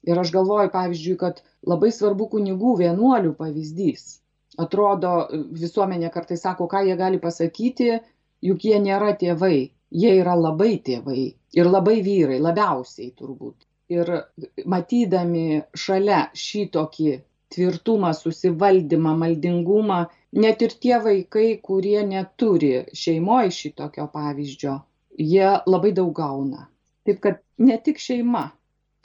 Ir 0.09 0.21
aš 0.23 0.31
galvoju 0.33 0.71
pavyzdžiui 0.73 1.19
kad 1.21 1.41
labai 1.73 1.91
svarbu 1.93 2.29
kunigų 2.35 2.77
vienuolių 2.81 3.35
pavyzdys. 3.41 4.05
Atrodo 4.65 5.13
visuomenė 5.63 6.11
kartais 6.15 6.45
sako 6.47 6.69
ką 6.73 6.85
jie 6.87 6.97
gali 7.01 7.21
pasakyti 7.25 7.91
juk 8.49 8.65
jie 8.65 8.79
nėra 8.85 9.13
tėvai. 9.23 9.59
Jie 10.03 10.13
yra 10.21 10.35
labai 10.37 10.75
tėvai 10.87 11.23
ir 11.61 11.69
labai 11.69 11.99
vyrai 12.07 12.39
labiausiai 12.45 13.13
turbūt. 13.21 13.57
Ir 13.89 14.11
matydami 14.69 15.63
šalia 15.85 16.23
šitokį 16.37 17.13
tvirtumą 17.55 18.13
susivaldymą 18.17 19.15
maldingumą 19.23 20.01
net 20.45 20.65
ir 20.67 20.75
tie 20.83 20.99
vaikai 21.05 21.49
kurie 21.69 22.03
neturi 22.09 22.75
šeimoj 23.03 23.55
šitokio 23.61 24.11
pavyzdžio 24.17 24.75
jie 25.33 25.55
labai 25.75 25.95
daug 25.97 26.13
gauna 26.21 26.69
taip 27.09 27.21
kad 27.25 27.43
ne 27.59 27.81
tik 27.85 28.01
šeima 28.05 28.49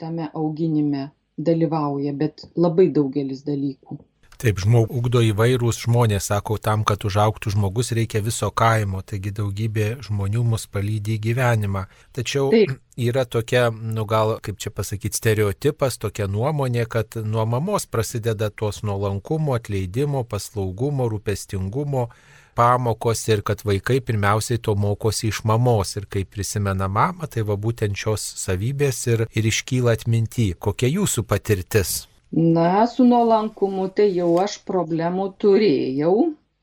tame 0.00 0.30
auginime 0.34 1.08
dalyvauja 1.36 2.12
bet 2.24 2.44
labai 2.56 2.90
daugelis 2.94 3.42
dalykų 3.46 3.98
Taip, 4.44 4.58
žmogų 4.60 4.98
ugdo 4.98 5.20
įvairūs 5.22 5.78
žmonės, 5.84 6.26
sako, 6.28 6.56
tam, 6.58 6.82
kad 6.84 7.04
užauktų 7.06 7.52
žmogus 7.54 7.92
reikia 7.94 8.20
viso 8.24 8.50
kaimo, 8.50 9.00
taigi 9.06 9.30
daugybė 9.32 9.86
žmonių 10.04 10.42
mus 10.50 10.66
palydė 10.66 11.14
į 11.14 11.20
gyvenimą. 11.28 11.84
Tačiau 12.12 12.50
Taip. 12.52 12.74
yra 12.98 13.24
tokia, 13.30 13.68
nu 13.70 14.04
gal, 14.10 14.34
kaip 14.44 14.58
čia 14.58 14.74
pasakyti, 14.74 15.20
stereotipas, 15.20 16.00
tokia 16.02 16.26
nuomonė, 16.28 16.84
kad 16.90 17.16
nuo 17.22 17.46
mamos 17.46 17.86
prasideda 17.86 18.50
tos 18.50 18.82
nuolankumo, 18.82 19.54
atleidimo, 19.56 20.26
paslaugumo, 20.28 21.06
rūpestingumo 21.14 22.08
pamokos 22.56 23.26
ir 23.28 23.42
kad 23.42 23.62
vaikai 23.66 24.00
pirmiausiai 24.00 24.62
to 24.62 24.74
mokosi 24.74 25.28
iš 25.28 25.44
mamos 25.44 25.96
ir 25.96 26.08
kai 26.10 26.24
prisimena 26.24 26.88
mamą, 26.88 27.28
tai 27.30 27.42
va 27.42 27.58
būtent 27.60 27.98
šios 27.98 28.24
savybės 28.46 29.04
ir, 29.12 29.28
ir 29.34 29.52
iškyla 29.52 29.98
atminti. 29.98 30.52
Kokia 30.58 30.90
jūsų 30.94 31.26
patirtis? 31.28 32.04
na 32.34 32.86
su 32.86 33.04
nuolankumu 33.04 33.88
tai 33.94 34.08
jau 34.16 34.32
aš 34.42 34.56
problemų 34.66 35.26
turėjau 35.42 36.14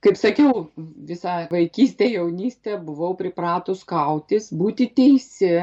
kaip 0.04 0.18
sakiau 0.20 0.66
visą 1.10 1.36
vaikystę 1.52 2.10
jaunystę 2.12 2.76
buvau 2.88 3.14
pripratus 3.22 3.86
kautis 3.88 4.50
būti 4.62 4.90
teisi 5.00 5.54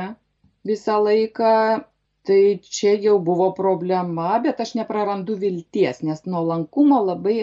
visą 0.71 0.97
laiką 1.05 1.53
tai 2.29 2.41
čia 2.79 2.95
jau 3.05 3.19
buvo 3.29 3.51
problema 3.59 4.38
bet 4.47 4.64
aš 4.64 4.75
neprarandu 4.81 5.37
vilties 5.45 6.01
nes 6.01 6.25
nuolankumo 6.25 7.03
labai 7.11 7.38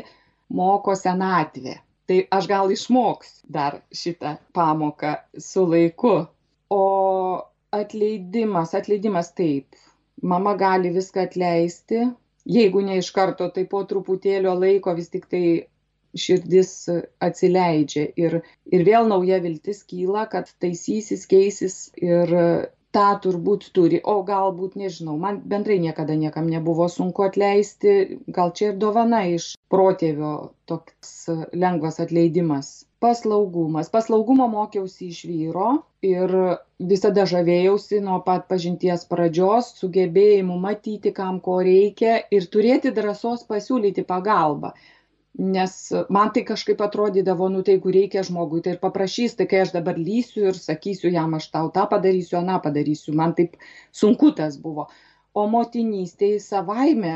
moko 0.50 0.98
senatvė 0.98 1.78
tai 2.10 2.22
aš 2.38 2.48
gal 2.52 2.72
išmoksiu 2.74 3.52
dar 3.58 3.80
šitą 4.02 4.36
pamoką 4.54 5.16
su 5.42 5.66
laiku. 5.70 6.16
O 6.70 6.84
atleidimas 7.76 8.74
atleidimas 8.78 9.34
taip. 9.38 9.76
Mama 10.22 10.56
gali 10.58 10.94
viską 10.96 11.26
atleisti. 11.28 12.08
Jeigu 12.46 12.82
ne 12.86 13.00
iš 13.02 13.10
karto 13.14 13.48
tai 13.54 13.66
po 13.70 13.82
truputėlio 13.90 14.54
laiko 14.58 14.94
vis 14.98 15.10
tiktai 15.14 15.46
širdis 16.16 16.72
atsileidžia. 17.28 18.06
Ir 18.16 18.40
ir 18.72 18.86
vėl 18.88 19.10
nauja 19.10 19.42
viltis 19.44 19.84
kyla 19.90 20.26
kad 20.32 20.50
taisysis 20.64 21.26
keisis 21.32 21.78
ir 22.00 22.36
tą 22.96 23.06
turbūt 23.24 23.70
turi. 23.76 24.00
O 24.14 24.22
galbūt 24.28 24.78
nežinau 24.80 25.18
man 25.22 25.42
bendrai 25.54 25.78
niekada 25.84 26.16
niekam 26.20 26.48
nebuvo 26.52 26.88
sunku 26.92 27.28
atleisti. 27.28 27.96
Gal 28.38 28.54
čia 28.58 28.72
ir 28.72 28.82
dovana 28.82 29.26
iš 29.36 29.54
protėvio 29.72 30.34
toks 30.70 31.16
lengvas 31.66 32.00
atleidimas. 32.04 32.76
Paslaugumas. 33.04 33.92
Paslaugumo 33.94 34.48
mokiausi 34.50 35.12
iš 35.12 35.26
vyro 35.30 35.68
ir 36.06 36.32
visada 36.92 37.26
žavėjausi 37.30 38.00
nuo 38.06 38.22
pat 38.26 38.48
pažinties 38.52 39.06
pradžios 39.12 39.74
sugebėjimu 39.82 40.56
matyti 40.64 41.12
kam 41.20 41.42
ko 41.48 41.60
reikia 41.68 42.18
ir 42.38 42.48
turėti 42.56 42.94
drąsos 42.96 43.46
pasiūlyti 43.52 44.08
pagalbą 44.10 44.74
nes 45.38 45.74
man 46.10 46.32
tai 46.34 46.44
kažkaip 46.48 46.82
atrodydavo 46.82 47.50
nu 47.52 47.64
tai 47.64 47.76
jeigu 47.76 47.92
reikia 47.92 48.24
žmogui 48.24 48.62
tai 48.64 48.76
ir 48.76 48.80
paprašys 48.84 49.36
tai 49.36 49.48
kai 49.52 49.62
aš 49.66 49.74
dabar 49.76 50.00
lįsiu 50.00 50.48
ir 50.52 50.60
sakysiu 50.60 51.12
jam 51.12 51.36
aš 51.36 51.50
tau 51.52 51.72
tą 51.76 51.86
padarysiu 51.92 52.40
aną 52.40 52.62
padarysiu. 52.64 53.14
Man 53.14 53.36
taip 53.36 53.58
sunku 53.92 54.32
tas 54.40 54.58
buvo. 54.58 54.88
O 55.36 55.48
motinystėj 55.52 56.40
savaime 56.40 57.16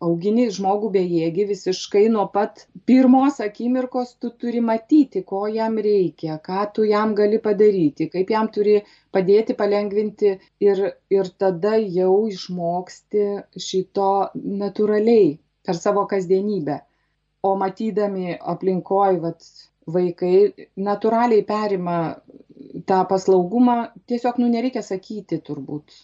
augini 0.00 0.46
žmogų 0.56 0.90
bejėgį 0.94 1.44
visiškai 1.50 2.04
nuo 2.14 2.24
pat 2.32 2.64
pirmos 2.90 3.40
akimirkos 3.44 4.14
tu 4.20 4.30
turi 4.42 4.62
matyti 4.70 5.22
ko 5.30 5.44
jam 5.56 5.76
reikia 5.86 6.38
ką 6.48 6.64
tu 6.74 6.86
jam 6.88 7.14
gali 7.20 7.38
padaryti 7.46 8.08
kaip 8.14 8.32
jam 8.34 8.48
turi 8.56 8.80
padėti 9.16 9.56
palengvinti 9.60 10.34
ir 10.68 10.82
ir 11.18 11.30
tada 11.44 11.76
jau 11.98 12.26
išmoksti 12.32 13.28
šito 13.68 14.10
natūraliai 14.64 15.30
per 15.64 15.80
savo 15.84 16.08
kasdienybę 16.10 16.80
o 17.44 17.54
matydami 17.60 18.38
aplinkoj 18.54 19.20
vat 19.24 19.46
vaikai 19.94 20.66
natūraliai 20.88 21.44
perima 21.48 21.98
tą 22.88 23.02
paslaugumą 23.10 23.76
tiesiog 24.08 24.40
nu 24.40 24.48
nereikia 24.52 24.82
sakyti 24.82 25.40
turbūt. 25.48 25.96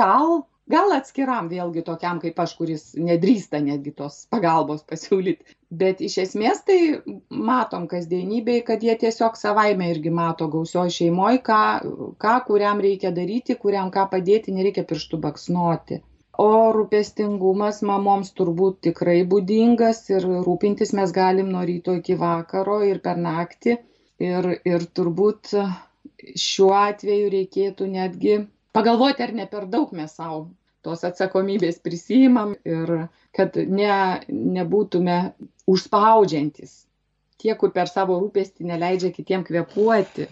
Gal 0.00 0.42
gal 0.68 0.92
atskiram 0.92 1.48
vėlgi 1.48 1.82
tokiam 1.84 2.18
kaip 2.22 2.40
aš 2.44 2.52
kuris 2.58 2.82
nedrįsta 3.00 3.60
netgi 3.64 3.94
tos 4.00 4.18
pagalbos 4.32 4.84
pasiūlyt 4.90 5.54
bet 5.82 6.02
iš 6.04 6.18
esmės 6.24 6.60
tai 6.68 6.78
matom 7.50 7.86
kasdienybėj 7.92 8.60
kad 8.68 8.84
jie 8.84 8.96
tiesiog 9.04 9.38
savaime 9.40 9.88
irgi 9.94 10.12
mato 10.20 10.48
gausioj 10.52 10.92
šeimoj 10.98 11.40
ką 11.48 11.62
ką 12.24 12.34
kuriam 12.50 12.84
reikia 12.84 13.14
daryti 13.20 13.56
kuriam 13.64 13.92
ką 13.94 14.06
padėti 14.12 14.54
nereikia 14.58 14.84
pirštu 14.92 15.20
baksnoti 15.24 16.02
o 16.38 16.48
rūpestingumas 16.74 17.80
mamoms 17.86 18.30
turbūt 18.38 18.80
tikrai 18.88 19.18
būdingas 19.32 20.04
ir 20.12 20.26
rūpintis 20.46 20.94
mes 20.98 21.12
galim 21.14 21.50
nuo 21.54 21.64
ryto 21.66 21.96
iki 21.98 22.18
vakaro 22.20 22.80
ir 22.86 23.02
per 23.06 23.18
naktį. 23.24 23.78
Ir 24.28 24.48
ir 24.66 24.86
turbūt 24.98 25.52
šiuo 26.44 26.72
atveju 26.74 27.28
reikėtų 27.34 27.90
netgi 27.92 28.38
pagalvoti 28.74 29.22
ar 29.26 29.34
ne 29.34 29.46
per 29.50 29.66
daug 29.70 29.92
mes 29.94 30.14
sau 30.18 30.48
tos 30.82 31.04
atsakomybės 31.06 31.78
prisiimam 31.84 32.54
ir 32.66 32.92
kad 33.34 33.56
ne 33.78 33.94
nebūtume 34.58 35.18
užspaudžiantys 35.70 36.74
tie 37.38 37.54
kur 37.58 37.72
per 37.74 37.90
savo 37.90 38.18
rūpestį 38.22 38.66
neleidžia 38.72 39.12
kitiem 39.14 39.44
kvėpuoti 39.46 40.28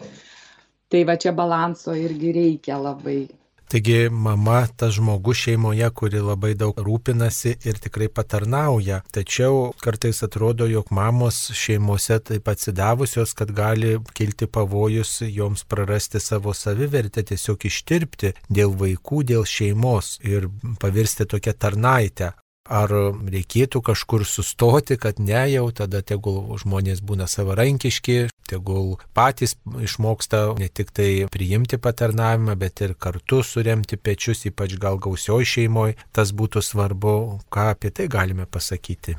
tai 0.91 1.03
va 1.09 1.17
čia 1.23 1.33
balanso 1.41 1.95
irgi 1.99 2.33
reikia 2.35 2.79
labai 2.83 3.21
Taigi 3.69 4.09
mama 4.11 4.67
tas 4.77 4.95
žmogus 4.95 5.41
šeimoje, 5.43 5.89
kuri 5.91 6.21
labai 6.23 6.53
daug 6.55 6.79
rūpinasi 6.79 7.57
ir 7.67 7.81
tikrai 7.83 8.07
patarnauja. 8.09 9.01
Tačiau 9.11 9.73
kartais 9.83 10.23
atrodo, 10.23 10.69
jog 10.71 10.93
mamos 10.95 11.41
šeimose 11.51 12.21
taip 12.31 12.49
atsidavusios, 12.53 13.35
kad 13.35 13.51
gali 13.51 13.97
kilti 14.15 14.47
pavojus 14.47 15.19
joms 15.27 15.67
prarasti 15.67 16.23
savo 16.23 16.55
savivertę, 16.55 17.27
tiesiog 17.27 17.67
ištirpti 17.67 18.35
dėl 18.49 18.79
vaikų, 18.79 19.23
dėl 19.35 19.47
šeimos 19.51 20.17
ir 20.23 20.47
pavirsti 20.81 21.27
tokią 21.27 21.59
tarnaitę. 21.59 22.33
Ar 22.67 22.91
reikėtų 22.91 23.81
kažkur 23.87 24.25
sustoti, 24.27 24.97
kad 24.99 25.21
ne 25.23 25.45
jau 25.53 25.69
tada 25.71 26.01
tegul 26.03 26.57
žmonės 26.59 27.03
būna 27.07 27.29
savarankiški, 27.31 28.17
tegul 28.51 28.97
patys 29.15 29.55
išmoksta 29.83 30.57
ne 30.59 30.69
tik 30.69 30.91
tai 30.95 31.11
priimti 31.31 31.79
paternavimą, 31.79 32.57
bet 32.59 32.83
ir 32.83 32.97
kartu 32.99 33.43
suremti 33.47 33.97
pečius, 33.97 34.45
ypač 34.51 34.77
gal 34.83 34.99
gausioj 34.99 35.47
šeimoje, 35.47 35.97
tas 36.11 36.35
būtų 36.35 36.63
svarbu. 36.63 37.17
Ką 37.53 37.71
apie 37.77 37.95
tai 37.95 38.09
galime 38.11 38.47
pasakyti? 38.51 39.17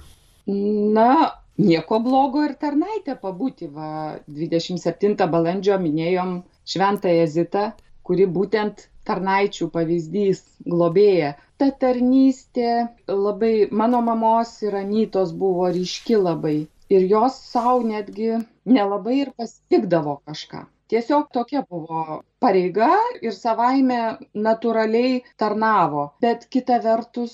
Na, 0.47 1.39
nieko 1.60 1.99
blogo 2.03 2.43
ir 2.47 2.55
tarnaitė 2.60 3.17
pabūti. 3.21 3.71
Va, 3.71 4.19
27 4.27 5.15
balandžio 5.31 5.79
minėjom 5.81 6.41
šventąją 6.67 7.27
Zitą, 7.31 7.65
kuri 8.03 8.27
būtent 8.27 8.88
tarnaičių 9.07 9.69
pavyzdys 9.71 10.43
globėja. 10.67 11.36
Ta 11.61 11.67
tarnystė 11.81 12.71
labai, 13.09 13.53
mano 13.81 14.01
mamos 14.07 14.55
ir 14.65 14.75
Anytos 14.79 15.31
buvo 15.43 15.69
ryški 15.77 16.17
labai. 16.23 16.57
Ir 16.93 17.05
jos 17.11 17.37
savo 17.51 17.79
netgi 17.91 18.33
nelabai 18.77 19.15
ir 19.21 19.31
pasitikdavo 19.41 20.19
kažką. 20.29 20.59
Tiesiog 20.87 21.25
tokia 21.35 21.61
buvo 21.69 22.01
pareiga 22.43 22.87
ir 23.27 23.33
savaime 23.37 23.97
natūraliai 24.45 25.17
tarnavo. 25.43 26.03
Bet 26.25 26.45
kita 26.55 26.77
vertus 26.85 27.33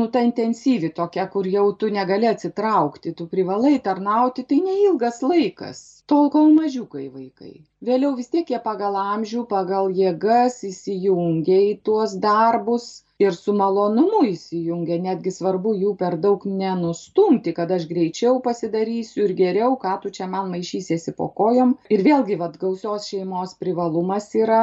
nu 0.00 0.08
ta 0.16 0.20
intensyvi 0.26 0.90
tokia 0.98 1.24
kur 1.34 1.48
jau 1.54 1.64
tu 1.82 1.88
negali 1.94 2.28
atsitraukti 2.32 3.14
tu 3.20 3.28
privalai 3.34 3.78
tarnauti 3.86 4.44
tai 4.50 4.58
neilgas 4.66 5.22
laikas. 5.30 5.80
Tol 6.12 6.28
kol 6.34 6.52
mažiukai 6.58 7.06
vaikai. 7.14 7.54
Vėliau 7.90 8.18
vis 8.18 8.28
tiek 8.34 8.52
jie 8.52 8.60
pagal 8.66 8.98
amžių 9.04 9.46
pagal 9.54 9.94
jėgas 10.02 10.60
įsijungia 10.72 11.62
į 11.70 11.76
tuos 11.88 12.18
darbus 12.26 12.90
ir 13.20 13.36
su 13.36 13.52
malonumu 13.56 14.22
įsijungia 14.30 14.96
netgi 15.04 15.32
svarbu 15.36 15.74
jų 15.82 15.92
per 16.02 16.16
daug 16.24 16.46
nenustumti 16.60 17.52
kad 17.58 17.72
aš 17.76 17.84
greičiau 17.90 18.38
pasidarysiu 18.46 19.26
ir 19.26 19.34
geriau 19.40 19.76
ką 19.82 19.96
tu 20.04 20.12
čia 20.18 20.28
man 20.34 20.48
maišysiesi 20.54 21.12
po 21.18 21.28
kojom. 21.40 21.74
Ir 21.92 22.04
vėlgi 22.06 22.38
vat 22.40 22.56
gausios 22.62 23.10
šeimos 23.12 23.52
privalumas 23.60 24.30
yra 24.42 24.62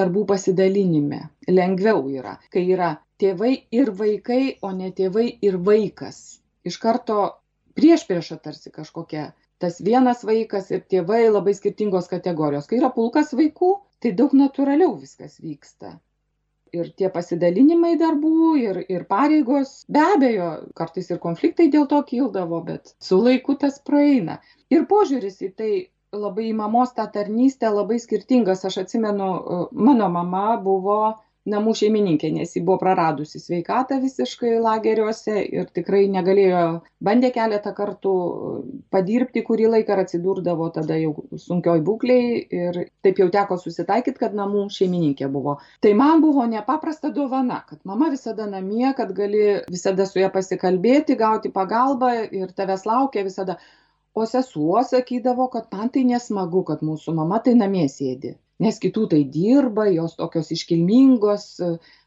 darbų 0.00 0.24
pasidalinime. 0.32 1.20
Lengviau 1.58 2.02
yra 2.10 2.34
kai 2.50 2.64
yra 2.76 2.90
tėvai 3.22 3.52
ir 3.80 3.92
vaikai 4.00 4.42
o 4.66 4.72
ne 4.80 4.90
tėvai 5.00 5.28
ir 5.48 5.60
vaikas. 5.70 6.40
Iš 6.66 6.80
karto 6.82 7.20
priešprieša 7.78 8.40
tarsi 8.48 8.74
kažkokia. 8.74 9.28
Tas 9.62 9.78
vienas 9.80 10.26
vaikas 10.26 10.72
ir 10.74 10.82
tėvai 10.90 11.22
labai 11.30 11.54
skirtingos 11.56 12.10
kategorijos. 12.10 12.66
Kai 12.66 12.82
yra 12.82 12.90
pulkas 12.98 13.30
vaikų 13.38 13.70
tai 14.02 14.12
daug 14.18 14.34
natūraliau 14.36 14.98
viskas 14.98 15.38
vyksta 15.40 15.94
ir 16.76 16.92
tie 17.00 17.10
pasidalinimai 17.12 17.94
darbų 18.00 18.52
ir 18.60 18.80
ir 18.92 19.04
pareigos. 19.10 19.74
Be 19.88 20.04
abejo 20.14 20.48
kartais 20.78 21.10
ir 21.10 21.20
konfliktai 21.22 21.68
dėl 21.72 21.88
to 21.90 22.00
kildavo 22.10 22.62
bet 22.70 22.94
su 23.08 23.20
laiku 23.22 23.58
tas 23.64 23.78
praeina. 23.90 24.40
Ir 24.70 24.88
požiūris 24.90 25.42
į 25.48 25.52
tai 25.60 25.70
labai 26.16 26.50
į 26.50 26.56
mamos 26.58 26.94
tą 26.96 27.06
tarnystę 27.12 27.70
labai 27.72 27.98
skirtingas. 28.02 28.64
Aš 28.68 28.82
atsimenu 28.84 29.30
mano 29.72 30.08
mama 30.18 30.46
buvo 30.62 31.00
namų 31.50 31.72
šeimininkė 31.78 32.30
nes 32.34 32.54
ji 32.56 32.62
buvo 32.66 32.78
praradusi 32.80 33.40
sveikatą 33.40 33.98
visiškai 34.02 34.56
lageriuose 34.62 35.36
ir 35.44 35.68
tikrai 35.78 36.04
negalėjo 36.12 36.62
bandė 37.08 37.30
keletą 37.34 37.72
kartų 37.76 38.14
padirbti 38.94 39.42
kurį 39.46 39.70
laiką 39.74 39.96
ir 39.96 40.02
atsidurdavo 40.04 40.68
tada 40.74 40.98
jau 41.00 41.12
sunkioj 41.46 41.82
būklėj 41.86 42.28
ir 42.60 42.80
taip 43.06 43.22
jau 43.22 43.28
teko 43.38 43.58
susitaikyt 43.62 44.18
kad 44.22 44.36
namų 44.36 44.66
šeimininkė 44.76 45.30
buvo. 45.32 45.58
Tai 45.84 45.94
man 45.98 46.22
buvo 46.24 46.46
nepaprasta 46.50 47.12
dovana 47.14 47.62
kad 47.68 47.80
mama 47.84 48.10
visada 48.14 48.48
namie 48.50 48.92
kad 48.98 49.12
gali 49.16 49.44
visada 49.70 50.06
su 50.10 50.22
ja 50.22 50.30
pasikalbėti 50.34 51.18
gauti 51.20 51.52
pagalbą 51.54 52.12
ir 52.30 52.54
tavęs 52.56 52.86
laukia 52.90 53.26
visada. 53.26 53.60
O 54.16 54.24
sesuo 54.24 54.80
sakydavo 54.88 55.50
kad 55.52 55.68
man 55.76 55.90
tai 55.92 56.02
nesmagu 56.08 56.64
kad 56.64 56.82
mūsų 56.82 57.12
mama 57.18 57.42
tai 57.44 57.52
namie 57.54 57.84
sėdi 57.92 58.32
nes 58.62 58.78
kitų 58.82 59.06
tai 59.12 59.22
dirba 59.32 59.86
jos 59.92 60.16
tokios 60.20 60.50
iškilmingos 60.54 61.48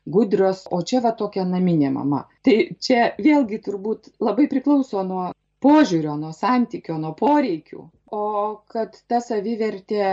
gudrios 0.09 0.63
o 0.71 0.81
čia 0.81 1.01
va 1.05 1.11
tokia 1.17 1.45
naminė 1.45 1.91
mama. 1.93 2.23
Tai 2.45 2.55
čia 2.81 3.11
vėlgi 3.19 3.61
turbūt 3.67 4.11
labai 4.23 4.47
priklauso 4.51 5.03
nuo 5.05 5.29
požiūrio 5.63 6.15
nuo 6.17 6.33
santykio 6.35 6.97
nuo 6.97 7.13
poreikių. 7.19 7.85
O 8.15 8.25
kad 8.73 8.97
ta 9.11 9.19
savivertė 9.21 10.05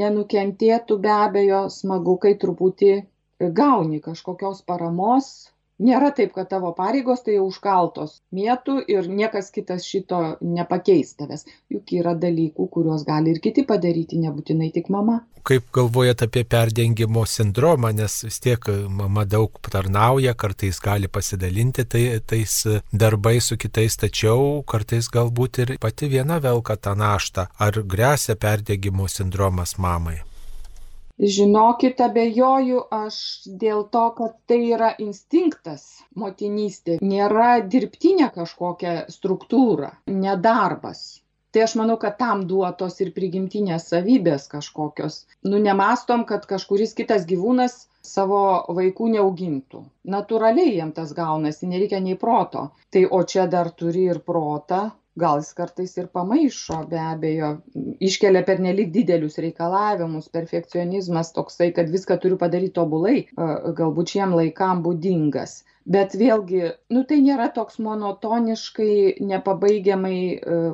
nenukentėtų 0.00 0.98
be 1.04 1.12
abejo 1.12 1.64
smagu 1.72 2.16
kai 2.22 2.34
truputį 2.40 2.92
gauni 3.56 4.00
kažkokios 4.04 4.62
paramos 4.68 5.30
nėra 5.80 6.12
taip 6.16 6.34
kad 6.36 6.50
tavo 6.50 6.72
pareigos 6.76 7.24
tai 7.26 7.38
užkaltos 7.42 8.20
mėtų 8.36 8.78
ir 8.92 9.08
niekas 9.08 9.50
kitas 9.54 9.86
šito 9.88 10.20
nepakeis 10.40 11.16
tavęs. 11.18 11.46
Juk 11.72 11.94
yra 11.96 12.14
dalykų 12.18 12.68
kuriuos 12.74 13.04
gali 13.08 13.34
ir 13.34 13.42
kiti 13.42 13.64
padaryti 13.66 14.20
nebūtinai 14.20 14.70
tik 14.76 14.92
mama. 14.92 15.20
Kaip 15.46 15.70
galvojat 15.72 16.26
apie 16.26 16.42
perdengimo 16.44 17.24
sindromą 17.24 17.94
nes 17.96 18.18
vis 18.26 18.40
tiek 18.44 18.66
mama 18.92 19.24
daug 19.24 19.56
tarnauja 19.72 20.34
kartais 20.36 20.80
gali 20.84 21.08
pasidalinti 21.08 21.86
tai 21.88 22.04
tais 22.20 22.56
darbais 22.92 23.48
su 23.48 23.56
kitais 23.56 23.96
tačiau 23.96 24.60
kartais 24.68 25.08
galbūt 25.08 25.62
ir 25.64 25.76
pati 25.80 26.12
viena 26.12 26.40
velka 26.44 26.76
tą 26.76 26.96
naštą. 26.96 27.48
Ar 27.58 27.84
grėsia 27.94 28.36
perdegimo 28.36 29.08
sindromas 29.08 29.78
mamai 29.78 30.20
žinokit 31.20 32.00
abejoju 32.00 32.82
aš 32.96 33.16
dėl 33.62 33.82
to 33.94 34.04
kad 34.18 34.36
tai 34.48 34.60
yra 34.74 34.90
instinktas 35.04 35.86
motinystė 36.22 36.98
nėra 37.04 37.50
dirbtinė 37.74 38.30
kažkokia 38.36 38.94
struktūra 39.12 39.92
ne 40.06 40.36
darbas. 40.48 41.02
Tai 41.50 41.64
aš 41.66 41.74
manau 41.80 41.96
kad 41.98 42.16
tam 42.18 42.44
duotos 42.46 43.00
ir 43.02 43.10
prigimtinės 43.14 43.88
savybės 43.92 44.46
kažkokios. 44.52 45.24
Nu 45.50 45.58
nemąstom 45.58 46.22
kad 46.28 46.46
kažkuris 46.46 46.94
kitas 46.94 47.26
gyvūnas 47.26 47.74
savo 48.06 48.42
vaikų 48.76 49.08
neaugintų. 49.16 49.82
Natūraliai 50.14 50.76
jiem 50.76 50.92
tas 50.96 51.10
gaunasi 51.16 51.68
nereikia 51.72 52.00
nei 52.04 52.16
proto. 52.20 52.68
Tai 52.94 53.02
o 53.18 53.22
čia 53.32 53.48
dar 53.50 53.72
turi 53.82 54.06
ir 54.14 54.22
protą 54.30 54.84
gal 55.18 55.40
jis 55.40 55.54
kartais 55.58 55.96
ir 55.98 56.06
pamaišo 56.16 56.78
be 56.90 56.98
abejo 57.02 57.50
iškelia 58.08 58.42
pernelyg 58.46 58.92
didelius 58.94 59.38
reikalavimus. 59.44 60.28
Perfekcionizmas 60.36 61.32
toksai 61.36 61.72
kad 61.76 61.90
viską 61.90 62.18
turiu 62.22 62.38
padaryt 62.38 62.74
tobulai 62.78 63.16
galbūt 63.80 64.14
šiem 64.14 64.36
laikam 64.38 64.84
būdingas. 64.86 65.60
Bet 65.90 66.14
vėlgi 66.20 66.74
nu 66.94 67.02
tai 67.10 67.18
nėra 67.24 67.48
toks 67.56 67.80
monotoniškai 67.82 69.22
nepabaigiamai 69.30 70.18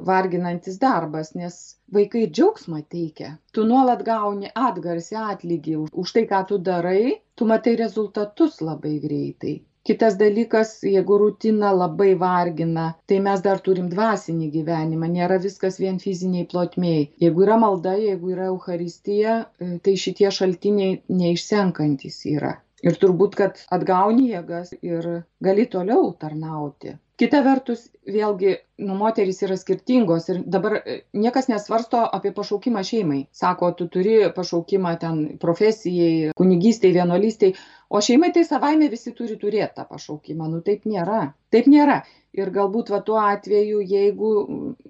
varginantis 0.09 0.81
darbas 0.83 1.33
nes 1.35 1.61
vaikai 1.99 2.27
džiaugsmą 2.27 2.83
teikia. 2.96 3.37
Tu 3.55 3.64
nuolat 3.64 4.03
gauni 4.05 4.51
atgarsį 4.68 5.22
atlygį 5.22 5.79
už 6.05 6.12
tai 6.18 6.27
ką 6.33 6.42
tu 6.51 6.59
darai 6.59 7.16
tu 7.37 7.49
matai 7.49 7.77
rezultatus 7.81 8.61
labai 8.61 8.99
greitai 9.07 9.57
kitas 9.88 10.18
dalykas 10.20 10.72
jeigu 10.90 11.18
rutina 11.22 11.70
labai 11.77 12.11
vargina 12.22 12.87
tai 13.07 13.20
mes 13.27 13.44
dar 13.46 13.62
turim 13.68 13.88
dvasinį 13.92 14.51
gyvenimą 14.57 15.11
nėra 15.14 15.38
viskas 15.46 15.81
vien 15.83 16.01
fizinėj 16.05 16.46
plotmėj. 16.53 17.01
Jeigu 17.25 17.46
yra 17.46 17.59
malda 17.64 17.94
jeigu 18.03 18.35
yra 18.35 18.51
eucharistija 18.53 19.38
tai 19.87 19.96
šitie 20.05 20.31
šaltiniai 20.40 21.01
neišsenkantys 21.22 22.20
yra. 22.35 22.55
Ir 22.87 22.99
turbūt 23.03 23.40
kad 23.40 23.64
atgauni 23.72 24.31
jėgas 24.35 24.75
ir 24.83 25.11
gali 25.42 25.66
toliau 25.77 26.12
tarnauti 26.20 26.96
kita 27.20 27.40
vertus 27.44 27.87
vėlgi 28.07 28.52
nu 28.87 28.96
moterys 28.98 29.40
yra 29.46 29.57
skirtingos 29.57 30.29
ir 30.33 30.42
dabar 30.57 30.76
niekas 31.16 31.48
nesvarsto 31.48 32.02
apie 32.18 32.33
pašaukimą 32.37 32.83
šeimai. 32.85 33.22
Sako 33.33 33.70
tu 33.79 33.88
turi 33.92 34.18
pašaukimą 34.37 34.92
ten 35.00 35.22
profesijai 35.40 36.35
kunigystei 36.37 36.92
vienuolystei 36.96 37.55
o 37.88 38.02
šeimai 38.05 38.33
tai 38.37 38.44
savaime 38.44 38.90
visi 38.92 39.14
turi 39.16 39.38
turėt 39.40 39.74
tą 39.79 39.87
pašaukimą. 39.88 40.50
Nu 40.52 40.62
taip 40.68 40.85
nėra. 40.92 41.22
Taip 41.50 41.72
nėra. 41.72 42.02
Ir 42.37 42.50
galbūt 42.52 42.92
va 42.92 43.00
tuo 43.00 43.16
atveju 43.22 43.81
jeigu 43.81 44.33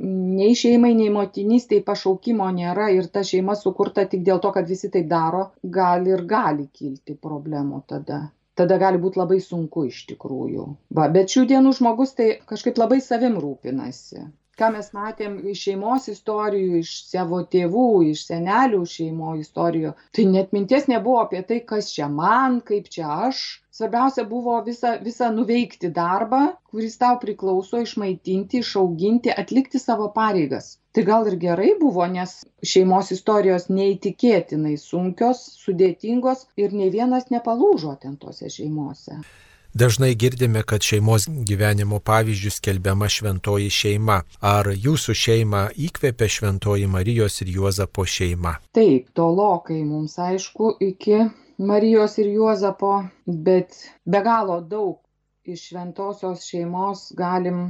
nei 0.02 0.54
šeimai 0.58 0.96
nei 0.98 1.12
motinystei 1.14 1.84
pašaukimo 1.90 2.48
nėra 2.58 2.90
ir 2.96 3.06
ta 3.06 3.22
šeima 3.22 3.54
sukurta 3.54 4.08
tik 4.10 4.26
dėl 4.26 4.42
to 4.42 4.50
kad 4.56 4.66
visi 4.66 4.90
taip 4.90 5.06
daro 5.12 5.52
gal 5.62 6.10
ir 6.10 6.26
gali 6.26 6.66
kilti 6.74 7.14
problemų 7.14 7.84
tada 7.86 8.24
tada 8.60 8.78
gali 8.82 9.00
būt 9.02 9.18
labai 9.20 9.38
sunku 9.44 9.86
iš 9.90 10.02
tikrųjų. 10.12 10.66
Va 10.98 11.06
bet 11.18 11.32
šių 11.34 11.46
dienų 11.52 11.76
žmogus 11.78 12.16
tai 12.18 12.32
kažkaip 12.52 12.80
labai 12.82 13.02
savim 13.04 13.38
rūpinasi 13.42 14.24
ką 14.60 14.68
mes 14.74 14.86
matėm 14.96 15.34
iš 15.52 15.62
šeimos 15.66 16.06
istorijų 16.12 16.78
iš 16.82 16.92
savo 17.10 17.40
tėvų 17.54 17.88
iš 18.10 18.22
senelių 18.30 18.80
šeimų 18.92 19.34
istorijų 19.42 19.92
tai 20.16 20.24
net 20.32 20.54
minties 20.56 20.86
nebuvo 20.92 21.18
apie 21.24 21.42
tai 21.50 21.58
kas 21.72 21.90
čia 21.96 22.08
man 22.20 22.56
kaip 22.70 22.88
čia 22.96 23.10
aš. 23.28 23.42
Svarbiausia 23.76 24.24
buvo 24.30 24.54
visą 24.68 24.94
visą 25.04 25.28
nuveikti 25.36 25.90
darbą 25.98 26.42
kuris 26.72 26.96
tau 27.02 27.20
priklauso 27.24 27.82
išmaitinti 27.84 28.62
išauginti 28.64 29.34
atlikti 29.44 29.82
savo 29.82 30.08
pareigas. 30.18 30.70
Tai 30.96 31.04
gal 31.10 31.28
ir 31.28 31.36
gerai 31.42 31.74
buvo 31.80 32.06
nes 32.18 32.38
šeimos 32.74 33.12
istorijos 33.18 33.68
neįtikėtinai 33.78 34.78
sunkios 34.80 35.44
sudėtingos 35.66 36.46
ir 36.64 36.78
nei 36.80 36.88
vienas 37.00 37.28
nepalūžo 37.36 37.98
ten 38.06 38.16
tose 38.24 38.48
šeimose 38.60 39.20
Dažnai 39.76 40.14
girdime, 40.14 40.62
kad 40.64 40.80
šeimos 40.80 41.26
gyvenimo 41.48 41.98
pavyzdžių 42.00 42.50
skelbiama 42.54 43.10
šventoji 43.12 43.68
šeima. 43.78 44.14
Ar 44.40 44.70
jūsų 44.72 45.14
šeimą 45.22 45.60
įkvėpė 45.86 46.28
šventoji 46.32 46.88
Marijos 46.88 47.36
ir 47.44 47.50
Juozapo 47.58 48.06
šeima? 48.08 48.54
Taip, 48.78 49.10
tolokai 49.12 49.82
mums 49.84 50.16
aišku 50.28 50.70
iki 50.86 51.18
Marijos 51.60 52.16
ir 52.24 52.32
Juozapo, 52.38 52.94
bet 53.26 53.76
be 54.08 54.24
galo 54.24 54.62
daug 54.64 54.96
iš 55.44 55.68
šventosios 55.68 56.48
šeimos 56.48 57.10
galim 57.20 57.66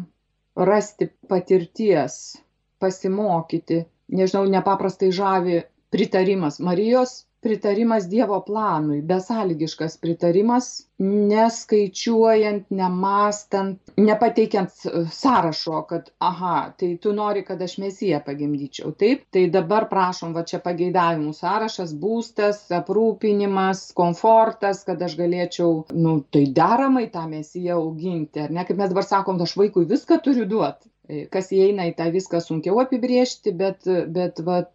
rasti 0.54 1.10
patirties, 1.26 2.36
pasimokyti. 2.78 3.82
Nežinau, 4.14 4.46
nepaprastai 4.54 5.10
žavi 5.10 5.64
pritarimas 5.90 6.62
Marijos 6.62 7.24
pritarimas 7.44 8.08
Dievo 8.08 8.40
planui, 8.46 9.02
besąlygiškas 9.02 9.96
pritarimas, 10.02 10.68
neskaičiuojant, 10.98 12.70
nemastant, 12.70 13.92
nepateikiant 14.00 14.72
sąrašo, 15.12 15.82
kad, 15.90 16.10
aha, 16.18 16.72
tai 16.78 16.94
tu 17.02 17.12
nori, 17.12 17.44
kad 17.44 17.62
aš 17.62 17.76
mesiją 17.82 18.22
pagimdyčiau. 18.26 18.94
Taip, 18.98 19.26
tai 19.34 19.46
dabar 19.52 19.88
prašom, 19.92 20.32
va 20.36 20.46
čia 20.48 20.62
pageidavimų 20.64 21.34
sąrašas, 21.36 21.92
būstas, 22.00 22.64
aprūpinimas, 22.80 23.90
komfortas, 24.00 24.82
kad 24.88 25.02
aš 25.02 25.18
galėčiau, 25.20 25.84
nu, 25.94 26.18
tai 26.32 26.46
deramai 26.56 27.06
tą 27.12 27.26
mesiją 27.30 27.80
auginti. 27.82 28.46
Ar 28.46 28.54
ne, 28.56 28.64
kaip 28.64 28.80
mes 28.80 28.92
dabar 28.92 29.06
sakom, 29.06 29.40
aš 29.44 29.56
vaikui 29.60 29.86
viską 29.92 30.22
turiu 30.24 30.48
duoti. 30.48 30.88
E, 31.08 31.26
kas 31.30 31.52
įeina 31.54 31.86
į 31.90 31.94
tą 31.98 32.08
viską 32.14 32.40
sunkiau 32.42 32.80
apibriežti, 32.82 33.52
bet, 33.60 33.86
bet 34.16 34.42
vat, 34.48 34.72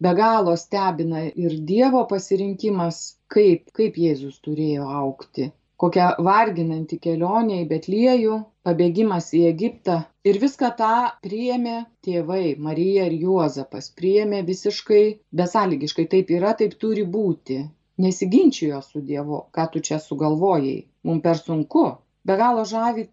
be 0.00 0.12
galo 0.20 0.56
stebina 0.60 1.26
ir 1.28 1.58
Dievo 1.70 2.06
pasirinkimas, 2.12 3.00
kaip, 3.32 3.70
kaip 3.76 4.00
Jėzus 4.00 4.40
turėjo 4.46 4.88
aukti. 5.02 5.50
Kokia 5.82 6.06
varginanti 6.24 6.96
kelionė 7.04 7.58
į 7.62 7.66
Betliejų, 7.70 8.36
pabėgimas 8.64 9.26
į 9.36 9.42
Egiptą. 9.50 9.96
Ir 10.24 10.38
viską 10.44 10.70
tą 10.78 10.92
priėmė 11.26 11.74
tėvai, 12.06 12.54
Marija 12.68 13.04
ir 13.10 13.18
Juozapas. 13.26 13.90
Priėmė 13.98 14.40
visiškai 14.48 15.02
besąlygiškai. 15.40 16.06
Taip 16.14 16.32
yra, 16.38 16.54
taip 16.62 16.78
turi 16.80 17.04
būti. 17.18 17.58
Nesiginčijo 18.00 18.80
su 18.86 19.04
Dievu, 19.10 19.42
ką 19.52 19.68
tu 19.74 19.84
čia 19.84 20.00
sugalvojai. 20.06 20.80
Mums 21.04 21.24
per 21.28 21.36
sunku. 21.42 21.84
Be 22.26 22.40
galo 22.40 22.64
žavi 22.72 23.04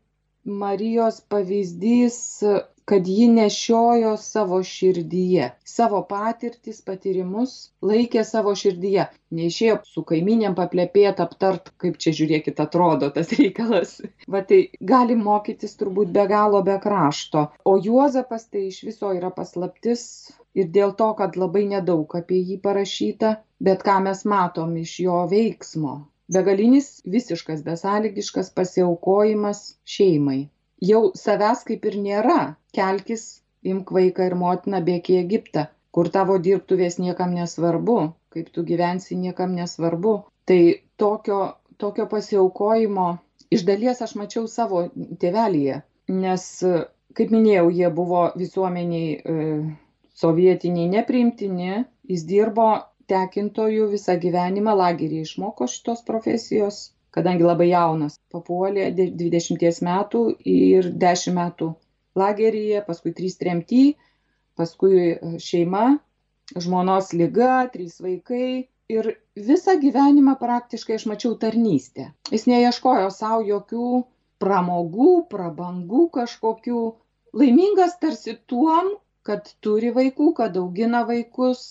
Marijos 0.45 1.21
pavyzdys, 1.21 2.43
kad 2.85 3.07
ji 3.07 3.27
nešiojo 3.27 4.17
savo 4.17 4.57
širdyje, 4.63 5.45
savo 5.63 6.01
patirtis, 6.09 6.81
patyrimus 6.89 7.53
laikė 7.91 8.25
savo 8.27 8.51
širdyje. 8.61 9.05
Neišėjo 9.39 9.77
su 9.87 10.03
kaiminėm 10.09 10.57
paplepėt, 10.59 11.23
aptart, 11.23 11.71
kaip 11.79 11.95
čia 12.05 12.11
žiūrėkit 12.19 12.59
atrodo 12.65 13.09
tas 13.15 13.31
reikalas. 13.39 13.95
Va 14.27 14.43
tai 14.51 14.61
gali 14.93 15.15
mokytis 15.15 15.79
turbūt 15.79 16.11
be 16.17 16.27
galo 16.35 16.63
be 16.67 16.75
krašto. 16.87 17.47
O 17.63 17.79
Juozapas 17.87 18.49
tai 18.51 18.67
iš 18.67 18.83
viso 18.89 19.15
yra 19.15 19.31
paslaptis 19.31 20.05
ir 20.53 20.67
dėl 20.75 20.97
to, 20.99 21.13
kad 21.19 21.39
labai 21.39 21.69
nedaug 21.71 22.19
apie 22.19 22.43
jį 22.43 22.59
parašyta, 22.67 23.37
bet 23.63 23.87
ką 23.87 24.01
mes 24.09 24.27
matom 24.27 24.75
iš 24.83 24.99
jo 25.07 25.23
veiksmo 25.31 26.01
begalinis 26.35 26.89
visiškas 27.15 27.61
besąlygiškas 27.67 28.51
pasiaukojimas 28.57 29.63
šeimai. 29.95 30.41
Jau 30.83 31.03
savęs 31.19 31.63
kaip 31.69 31.85
ir 31.91 31.99
nėra. 32.07 32.41
Kelkis 32.75 33.23
imk 33.73 33.93
vaiką 33.97 34.27
ir 34.31 34.35
motiną 34.39 34.83
bėk 34.89 35.13
į 35.13 35.21
egiptą. 35.21 35.67
Kur 35.93 36.09
tavo 36.09 36.39
dirbtuvės 36.41 36.99
niekam 36.99 37.35
nesvarbu 37.37 37.97
kaip 38.33 38.49
tu 38.49 38.63
gyvensi 38.65 39.15
niekam 39.15 39.53
nesvarbu. 39.55 40.15
Tai 40.45 40.61
tokio 40.97 41.41
tokio 41.77 42.05
pasiaukojimo 42.09 43.07
iš 43.53 43.65
dalies 43.67 44.01
aš 44.01 44.15
mačiau 44.19 44.47
savo 44.49 44.87
tėvelyje 45.21 45.81
nes 46.23 46.45
kaip 47.17 47.33
minėjau 47.33 47.69
jie 47.77 47.89
buvo 47.93 48.23
visuomenei 48.39 49.09
e, 49.15 49.47
sovietiniai 50.21 50.89
nepriimtini 50.93 51.83
jis 52.09 52.25
dirbo 52.29 52.67
tekintoju 53.11 53.87
visą 53.91 54.15
gyvenimą 54.25 54.75
lageryje 54.79 55.27
išmoko 55.27 55.67
šitos 55.71 56.03
profesijos, 56.07 56.81
kadangi 57.13 57.45
labai 57.45 57.69
jaunas, 57.69 58.17
papuolė 58.33 58.89
20 58.97 59.81
metų 59.87 60.23
ir 60.53 60.89
10 61.05 61.35
metų 61.37 61.73
lageryje, 62.19 62.81
paskui 62.87 63.13
3 63.19 63.37
tremty, 63.41 63.83
paskui 64.59 64.95
e, 65.13 65.33
šeima, 65.41 65.85
žmonos 66.65 67.13
lyga, 67.17 67.67
3 67.73 67.99
vaikai. 68.07 68.47
Ir 68.93 69.07
visą 69.39 69.77
gyvenimą 69.81 70.35
praktiškai 70.41 70.97
aš 70.99 71.05
mačiau 71.09 71.37
tarnystę. 71.39 72.09
Jis 72.33 72.43
neieškojo 72.51 73.07
savo 73.15 73.39
jokių 73.47 73.85
pramogų, 74.43 75.13
prabangų 75.31 76.09
kažkokių. 76.17 76.81
Laimingas 77.39 77.95
tarsi 78.01 78.35
tuom, 78.51 78.91
kad 79.25 79.47
turi 79.65 79.93
vaikų, 79.95 80.33
kad 80.37 80.59
augina 80.59 81.05
vaikus, 81.07 81.63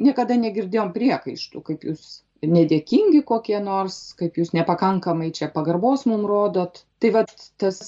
niekada 0.00 0.36
negirdėjom 0.40 0.92
priekaištų, 0.96 1.62
kaip 1.66 1.86
jūs 1.88 2.20
nedėkingi 2.46 3.22
kokie 3.28 3.58
nors, 3.62 4.12
kaip 4.18 4.38
jūs 4.40 4.54
nepakankamai 4.56 5.30
čia 5.36 5.50
pagarbos 5.52 6.06
mum 6.08 6.24
rodot. 6.28 6.82
Tai 7.00 7.12
vad 7.16 7.32
tas 7.60 7.80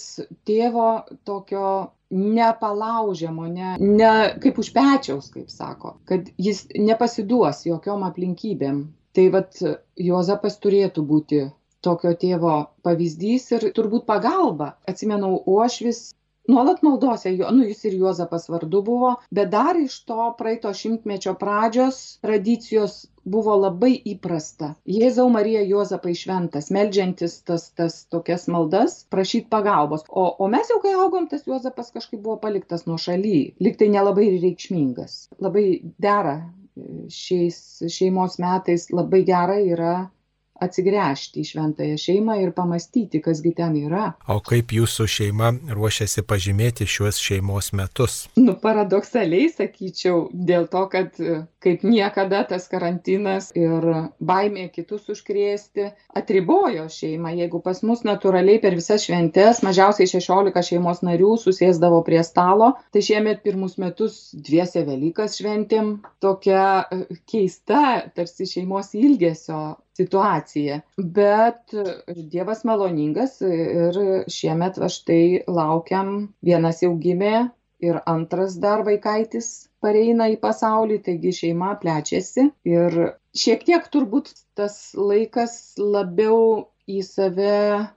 tėvo 0.49 0.89
tokio 1.29 1.93
nepalaužiamo, 2.13 3.49
ne, 3.49 3.75
ne 3.81 4.13
kaip 4.43 4.61
už 4.61 4.73
pečiaus, 4.77 5.31
kaip 5.33 5.49
sako, 5.53 5.97
kad 6.09 6.29
jis 6.37 6.67
nepasiduos 6.77 7.65
jokiom 7.69 8.05
aplinkybėm. 8.09 8.85
Tai 9.13 9.27
vad 9.33 9.59
Juozapas 10.01 10.57
turėtų 10.61 11.05
būti 11.05 11.43
tokio 11.85 12.13
tėvo 12.17 12.55
pavyzdys 12.87 13.51
ir 13.57 13.67
turbūt 13.77 14.07
pagalba. 14.09 14.77
Atsimenu, 14.89 15.35
uošvis 15.49 16.13
nuolat 16.49 16.83
maldose 16.83 17.33
jo 17.37 17.51
nu 17.55 17.67
jis 17.69 17.85
ir 17.85 17.95
juozapas 18.01 18.49
vardu 18.49 18.83
buvo 18.83 19.15
bet 19.31 19.51
dar 19.51 19.79
iš 19.79 19.99
to 20.09 20.29
praeito 20.39 20.73
šimtmečio 20.75 21.35
pradžios 21.39 21.99
tradicijos 22.27 22.97
buvo 23.25 23.55
labai 23.57 23.93
įprasta. 24.13 24.73
Jėzau 24.91 25.29
marija 25.31 25.63
juozapai 25.63 26.15
šventas 26.19 26.73
meldžiantis 26.75 27.37
tas 27.47 27.69
tas 27.79 28.01
tokias 28.11 28.49
maldas 28.51 28.97
prašyt 29.15 29.47
pagalbos. 29.53 30.03
O 30.09 30.25
o 30.39 30.49
mes 30.55 30.73
jau 30.73 30.81
kai 30.83 30.95
augom 31.05 31.29
tas 31.31 31.47
juozapas 31.47 31.93
kažkaip 31.95 32.23
buvo 32.23 32.41
paliktas 32.47 32.87
nuošaly 32.91 33.37
lyg 33.63 33.79
tai 33.79 33.93
nelabai 33.95 34.27
ir 34.31 34.41
reikšmingas. 34.43 35.29
Labai 35.39 35.67
dera 36.09 36.37
šiais 37.13 37.57
šeimos 37.93 38.39
metais 38.43 38.89
labai 38.91 39.23
gera 39.29 39.61
yra 39.61 39.95
atsigręžti 40.63 41.43
į 41.43 41.49
šventąją 41.53 41.99
šeimą 42.01 42.37
ir 42.43 42.53
pamastyti, 42.57 43.23
kasgi 43.25 43.55
ten 43.57 43.77
yra. 43.81 44.13
O 44.31 44.39
kaip 44.45 44.75
jūsų 44.77 45.07
šeima 45.11 45.53
ruošiasi 45.73 46.25
pažymėti 46.29 46.87
šiuos 46.89 47.21
šeimos 47.23 47.73
metus? 47.77 48.27
Nu, 48.39 48.55
paradoksaliai 48.63 49.51
sakyčiau, 49.53 50.29
dėl 50.33 50.69
to, 50.73 50.85
kad 50.93 51.19
kaip 51.63 51.85
niekada 51.87 52.43
tas 52.49 52.67
karantinas 52.71 53.51
ir 53.59 53.87
baimė 54.23 54.69
kitus 54.75 55.09
užkrėsti 55.13 55.89
atribojo 56.19 56.89
šeimą. 56.93 57.35
Jeigu 57.43 57.63
pas 57.65 57.83
mus 57.87 58.05
natūraliai 58.07 58.61
per 58.63 58.77
visas 58.79 59.07
šventes 59.07 59.63
mažiausiai 59.67 60.11
16 60.11 60.73
šeimos 60.73 61.03
narių 61.07 61.37
susėsdavo 61.43 62.03
prie 62.07 62.23
stalo, 62.27 62.73
tai 62.95 63.05
šiemet 63.05 63.43
pirmus 63.47 63.79
metus 63.83 64.19
dviese 64.35 64.85
Velykas 64.87 65.39
šventėm 65.41 65.95
tokia 66.23 66.67
keista, 67.31 68.03
tarsi 68.17 68.49
šeimos 68.49 68.93
ilgesio 68.99 69.63
situacija. 69.99 70.81
Bet 70.97 71.75
Dievas 72.35 72.65
maloningas 72.69 73.41
ir 73.47 73.99
šiemet 74.33 74.81
aš 74.89 75.03
tai 75.09 75.25
laukiam, 75.49 76.15
vienas 76.45 76.83
jau 76.85 76.95
gimė 77.01 77.51
ir 77.83 77.99
antras 78.07 78.57
dar 78.63 78.85
vaikaitis 78.87 79.53
pareina 79.83 80.29
į 80.31 80.39
pasaulį, 80.43 81.01
taigi 81.09 81.33
šeima 81.43 81.75
plečiasi 81.83 82.49
ir 82.71 82.99
šiek 83.45 83.65
tiek 83.67 83.89
turbūt 83.95 84.31
tas 84.59 84.77
laikas 84.95 85.57
labiau 85.79 86.69
į 86.91 87.01
save 87.07 87.51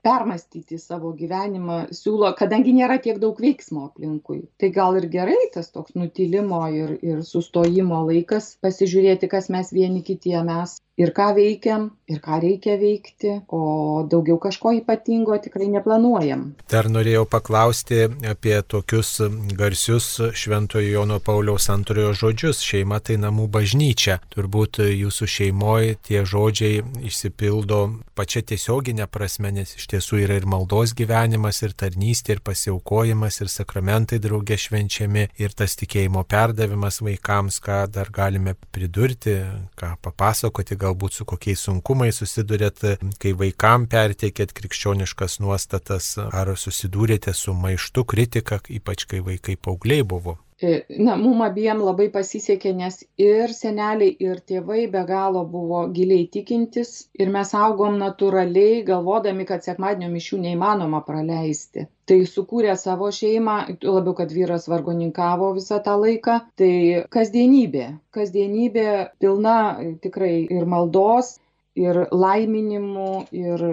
permastyti 0.06 0.78
savo 0.78 1.10
gyvenimą 1.18 1.78
siūlo, 1.98 2.30
kadangi 2.38 2.74
nėra 2.76 2.98
tiek 3.02 3.18
daug 3.22 3.38
veiksmo 3.42 3.88
aplinkui. 3.88 4.44
Tai 4.60 4.70
gal 4.74 4.98
ir 5.00 5.08
gerai 5.10 5.48
tas 5.54 5.72
toks 5.74 5.96
nutilimo 5.98 6.62
ir, 6.70 6.94
ir 7.02 7.22
sustojimo 7.26 8.04
laikas, 8.10 8.52
pasižiūrėti, 8.62 9.30
kas 9.32 9.50
mes 9.50 9.72
vieni 9.74 10.04
kitiem 10.06 10.46
mes 10.52 10.78
ir 10.96 11.12
ką 11.16 11.28
veikiam, 11.36 11.90
ir 12.08 12.20
ką 12.24 12.38
reikia 12.40 12.76
veikti, 12.80 13.32
o 13.52 14.04
daugiau 14.08 14.38
kažko 14.40 14.72
ypatingo 14.78 15.36
tikrai 15.42 15.68
neplanuojam. 15.72 16.46
Dar 16.72 16.88
norėjau 16.92 17.26
paklausti 17.28 18.06
apie 18.30 18.56
tokius 18.64 19.18
garsius 19.58 20.08
Šventojo 20.32 20.88
Jono 20.88 21.18
Pauliaus 21.20 21.68
antrojo 21.72 22.14
žodžius- 22.16 22.62
šeima 22.68 23.00
tai 23.00 23.18
namų 23.20 23.48
bažnyčia. 23.48 24.20
Turbūt 24.32 24.80
jūsų 24.80 25.28
šeimoje 25.36 25.96
tie 26.02 26.24
žodžiai 26.24 26.82
išsipildo 27.04 28.00
pačia 28.14 28.40
tiesioginė 28.42 29.06
prasme, 29.06 29.52
nes 29.52 29.76
iš 29.76 29.86
tiesų 29.92 30.22
yra 30.24 30.36
ir 30.40 30.46
maldos 30.46 30.94
gyvenimas, 30.94 31.62
ir 31.62 31.74
tarnystė, 31.74 32.36
ir 32.36 32.40
pasiaukojimas, 32.40 33.40
ir 33.40 33.48
sakramentai 33.52 34.18
draugė 34.18 34.56
švenčiami, 34.56 35.28
ir 35.38 35.50
tas 35.50 35.76
tikėjimo 35.76 36.24
perdavimas 36.24 37.00
vaikams, 37.00 37.60
ką 37.60 37.90
dar 37.90 38.08
galime 38.10 38.56
pridurti, 38.72 39.36
ką 39.76 39.96
papasakoti 40.00 40.76
galbūt 40.86 41.18
su 41.18 41.28
kokiais 41.28 41.66
sunkumais 41.66 42.22
susidurėt, 42.22 42.86
kai 43.22 43.34
vaikam 43.36 43.86
perteikėt 43.90 44.54
krikščioniškas 44.56 45.40
nuostatas, 45.44 46.14
ar 46.24 46.54
susidūrėte 46.56 47.34
su 47.34 47.54
maištu, 47.54 48.06
kritika, 48.08 48.62
ypač 48.80 49.06
kai 49.10 49.22
vaikai 49.26 49.60
paaugliai 49.60 50.06
buvo. 50.06 50.38
E, 50.62 50.86
na, 50.88 51.16
mum 51.20 51.42
abiem 51.44 51.82
labai 51.84 52.06
pasisekė, 52.12 52.70
nes 52.76 53.02
ir 53.20 53.52
seneliai, 53.52 54.14
ir 54.24 54.38
tėvai 54.50 54.86
be 54.92 55.02
galo 55.10 55.42
buvo 55.52 55.82
giliai 55.92 56.24
tikintis 56.32 56.92
ir 57.20 57.32
mes 57.34 57.50
augom 57.52 57.98
natūraliai, 58.00 58.78
galvodami, 58.86 59.44
kad 59.50 59.66
sekmadienio 59.66 60.08
mišių 60.14 60.38
neįmanoma 60.46 61.02
praleisti. 61.04 61.84
Tai 62.08 62.18
sukūrė 62.30 62.76
savo 62.80 63.10
šeimą, 63.12 63.56
labiau, 63.84 64.14
kad 64.16 64.32
vyras 64.32 64.64
vargoninkavo 64.72 65.50
visą 65.58 65.82
tą 65.84 65.98
laiką. 66.00 66.38
Tai 66.56 66.72
kasdienybė, 67.18 67.90
kasdienybė 68.16 68.86
pilna 69.20 69.58
tikrai 70.06 70.38
ir 70.56 70.64
maldos, 70.64 71.34
ir 71.76 72.06
laiminimų, 72.24 73.10
ir 73.44 73.66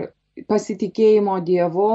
pasitikėjimo 0.51 1.39
Dievu 1.47 1.93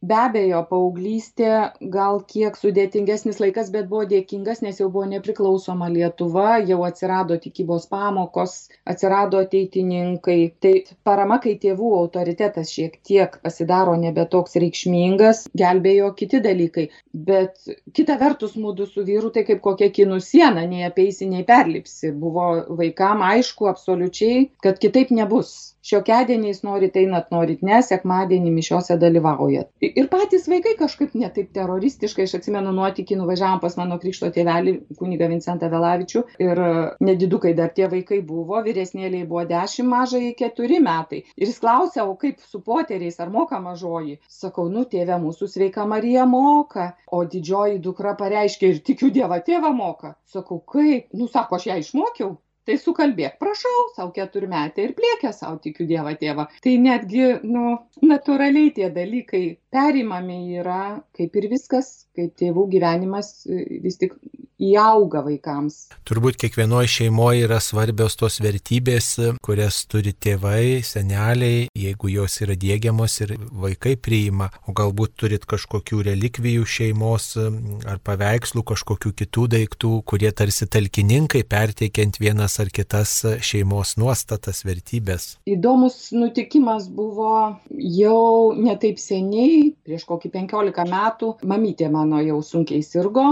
be 0.00 0.14
abejo 0.14 0.60
paauglystė 0.70 1.48
gal 1.94 2.20
kiek 2.30 2.56
sudėtingesnis 2.56 3.40
laikas 3.42 3.70
bet 3.74 3.88
buvo 3.90 4.04
dėkingas 4.06 4.60
nes 4.62 4.78
jau 4.78 4.86
buvo 4.94 5.08
nepriklausoma 5.10 5.88
lietuva 5.90 6.60
jau 6.62 6.78
atsirado 6.86 7.38
tikybos 7.42 7.88
pamokos 7.90 8.68
atsirado 8.86 9.40
ateitininkai. 9.42 10.38
Tai 10.62 10.74
parama 11.04 11.40
kai 11.42 11.56
tėvų 11.58 11.90
autoritetas 11.98 12.70
šiek 12.74 12.98
tiek 13.02 13.34
pasidaro 13.42 13.96
nebe 13.98 14.22
toks 14.30 14.54
reikšmingas 14.62 15.48
gelbėjo 15.58 16.12
kiti 16.18 16.42
dalykai. 16.46 16.88
Bet 17.12 17.58
kita 17.94 18.18
vertus 18.22 18.54
mudu 18.56 18.86
su 18.86 19.02
vyru 19.02 19.32
tai 19.34 19.42
kaip 19.48 19.64
kokia 19.64 19.90
kinų 19.90 20.20
siena 20.22 20.62
nei 20.70 20.86
apeisi 20.86 21.26
nei 21.26 21.42
perlipsi. 21.48 22.12
Buvo 22.14 22.52
vaikam 22.78 23.26
aišku 23.26 23.66
absoliučiai 23.72 24.46
kad 24.62 24.78
kitaip 24.78 25.10
nebus. 25.10 25.74
Šiokiadieniais 25.88 26.62
norit 26.66 26.96
einat 27.00 27.30
norit 27.32 27.62
ne 27.64 27.78
sekmadienį 27.82 28.50
mišiose 28.52 28.98
dalyvaujat 29.00 29.87
ir 29.96 30.08
patys 30.12 30.46
vaikai 30.50 30.74
kažkaip 30.78 31.14
ne 31.18 31.28
taip 31.34 31.50
teroristiškai 31.56 32.26
aš 32.28 32.34
atsimenu 32.38 32.72
nuotykį 32.76 33.18
nuvažiavom 33.20 33.60
pas 33.62 33.76
mano 33.80 33.98
krikšto 34.02 34.30
tėvelį 34.34 34.74
kunigą 35.00 35.28
vincentą 35.32 35.70
vėlavičių 35.72 36.24
ir 36.44 36.62
nedidukai 37.08 37.54
dar 37.58 37.72
tie 37.76 37.88
vaikai 37.92 38.20
buvo 38.32 38.62
vyresnėlei 38.66 39.24
buvo 39.28 39.44
dešim 39.52 39.88
mažajai 39.94 40.34
keturi 40.38 40.80
metai. 40.84 41.22
Ir 41.36 41.46
jis 41.50 41.60
klausia 41.62 42.06
o 42.08 42.16
kaip 42.20 42.42
su 42.44 42.62
poteriais 42.64 43.20
ar 43.20 43.32
moka 43.34 43.60
mažoji? 43.62 44.18
Sakau 44.40 44.68
nu 44.72 44.84
tėve 44.96 45.20
mūsų 45.22 45.50
sveika 45.54 45.86
marija 45.86 46.26
moka 46.26 46.90
o 47.12 47.22
didžioji 47.36 47.80
dukra 47.84 48.16
pareiškė 48.18 48.74
ir 48.74 48.82
tikiu 48.90 49.12
dievą 49.14 49.40
tėvą 49.46 49.72
moka. 49.76 50.14
Sakau 50.34 50.60
kaip? 50.74 51.08
Nu 51.14 51.30
sako 51.32 51.58
aš 51.58 51.70
ją 51.72 51.80
išmokiau. 51.84 52.36
Tai 52.68 52.74
sukalbėk. 52.76 53.38
Prašau 53.40 53.84
sau 53.96 54.10
keturmetė 54.12 54.82
ir 54.84 54.90
pliekia 54.96 55.30
sau 55.32 55.54
tikiu 55.64 55.86
dievą 55.88 56.10
tėvą. 56.20 56.44
Tai 56.64 56.74
netgi 56.84 57.30
nu 57.48 57.78
natūraliai 58.04 58.74
tie 58.76 58.90
dalykai 58.92 59.40
perimami 59.74 60.40
yra 60.60 60.82
kaip 61.16 61.36
ir 61.36 61.48
viskas 61.52 62.08
kaip 62.18 62.34
tėvų 62.40 62.66
gyvenimas 62.74 63.32
vis 63.46 63.98
tik 64.00 64.16
įauga 64.58 65.22
vaikams. 65.22 65.86
Turbūt 66.08 66.38
kiekvienoje 66.42 66.90
šeimoje 66.90 67.44
yra 67.46 67.60
svarbios 67.62 68.16
tos 68.18 68.40
vertybės, 68.42 69.12
kurias 69.44 69.84
turi 69.90 70.12
tėvai, 70.12 70.80
seneliai, 70.86 71.68
jeigu 71.78 72.10
jos 72.10 72.40
yra 72.42 72.56
dėgiamos 72.58 73.14
ir 73.22 73.36
vaikai 73.38 73.94
priima, 74.02 74.50
o 74.66 74.74
galbūt 74.76 75.14
turit 75.22 75.46
kažkokių 75.48 76.02
relikvijų 76.10 76.66
šeimos 76.66 77.30
ar 77.38 78.02
paveikslų, 78.02 78.64
kažkokių 78.72 79.14
kitų 79.22 79.46
daiktų, 79.54 79.92
kurie 80.08 80.32
tarsi 80.34 80.66
talkininkai 80.66 81.44
perteikiant 81.46 82.18
vienas 82.18 82.58
ar 82.58 82.72
kitas 82.74 83.20
šeimos 83.38 83.94
nuostatas, 84.00 84.64
vertybės. 84.66 85.36
Įdomus 85.46 86.08
nutikimas 86.16 86.90
buvo 86.90 87.54
jau 87.78 88.58
netaip 88.58 88.98
seniai, 88.98 89.57
prieš 89.86 90.06
kokį 90.08 90.32
15 90.34 90.88
metų, 90.92 91.32
mamytė 91.48 91.90
mano 91.92 92.22
jau 92.24 92.40
sunkiai 92.44 92.82
sirgo, 92.86 93.26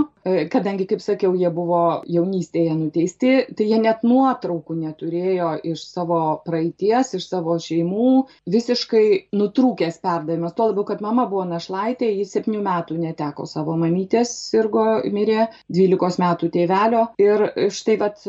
kadangi, 0.53 0.89
kaip 0.91 1.03
sakiau, 1.05 1.35
jie 1.39 1.51
buvo 1.55 1.83
jaunystėje 2.11 2.75
nuteisti 2.77 3.37
tai 3.57 3.67
jie 3.69 3.79
net 3.81 4.05
nuotraukų 4.07 4.77
neturėjo 4.81 5.53
iš 5.73 5.85
savo 5.89 6.21
praeities 6.47 7.15
iš 7.19 7.29
savo 7.31 7.57
šeimų 7.63 8.09
visiškai 8.53 9.05
nutrūkęs 9.37 10.01
perdavimas. 10.03 10.55
Tuo 10.57 10.71
labiau 10.71 10.87
kad 10.89 11.03
mama 11.05 11.27
buvo 11.31 11.45
našlaitė 11.49 12.09
ji 12.13 12.27
septynių 12.29 12.63
metų 12.67 12.99
neteko 13.03 13.47
savo 13.49 13.77
mamytės 13.81 14.33
sirgo 14.51 14.87
mirė 15.13 15.49
dvylikos 15.73 16.19
metų 16.23 16.51
tėvelio. 16.57 17.05
Ir 17.23 17.47
štai 17.75 17.99
vat 18.01 18.23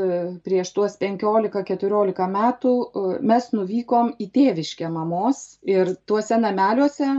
prieš 0.45 0.73
tuos 0.75 0.97
penkiolika 1.01 1.63
keturiolika 1.67 2.27
metų 2.31 2.75
mes 3.27 3.51
nuvykom 3.55 4.13
į 4.21 4.29
tėviškę 4.37 4.91
mamos 4.93 5.43
ir 5.67 5.95
tuose 6.09 6.39
nameliuose 6.41 7.09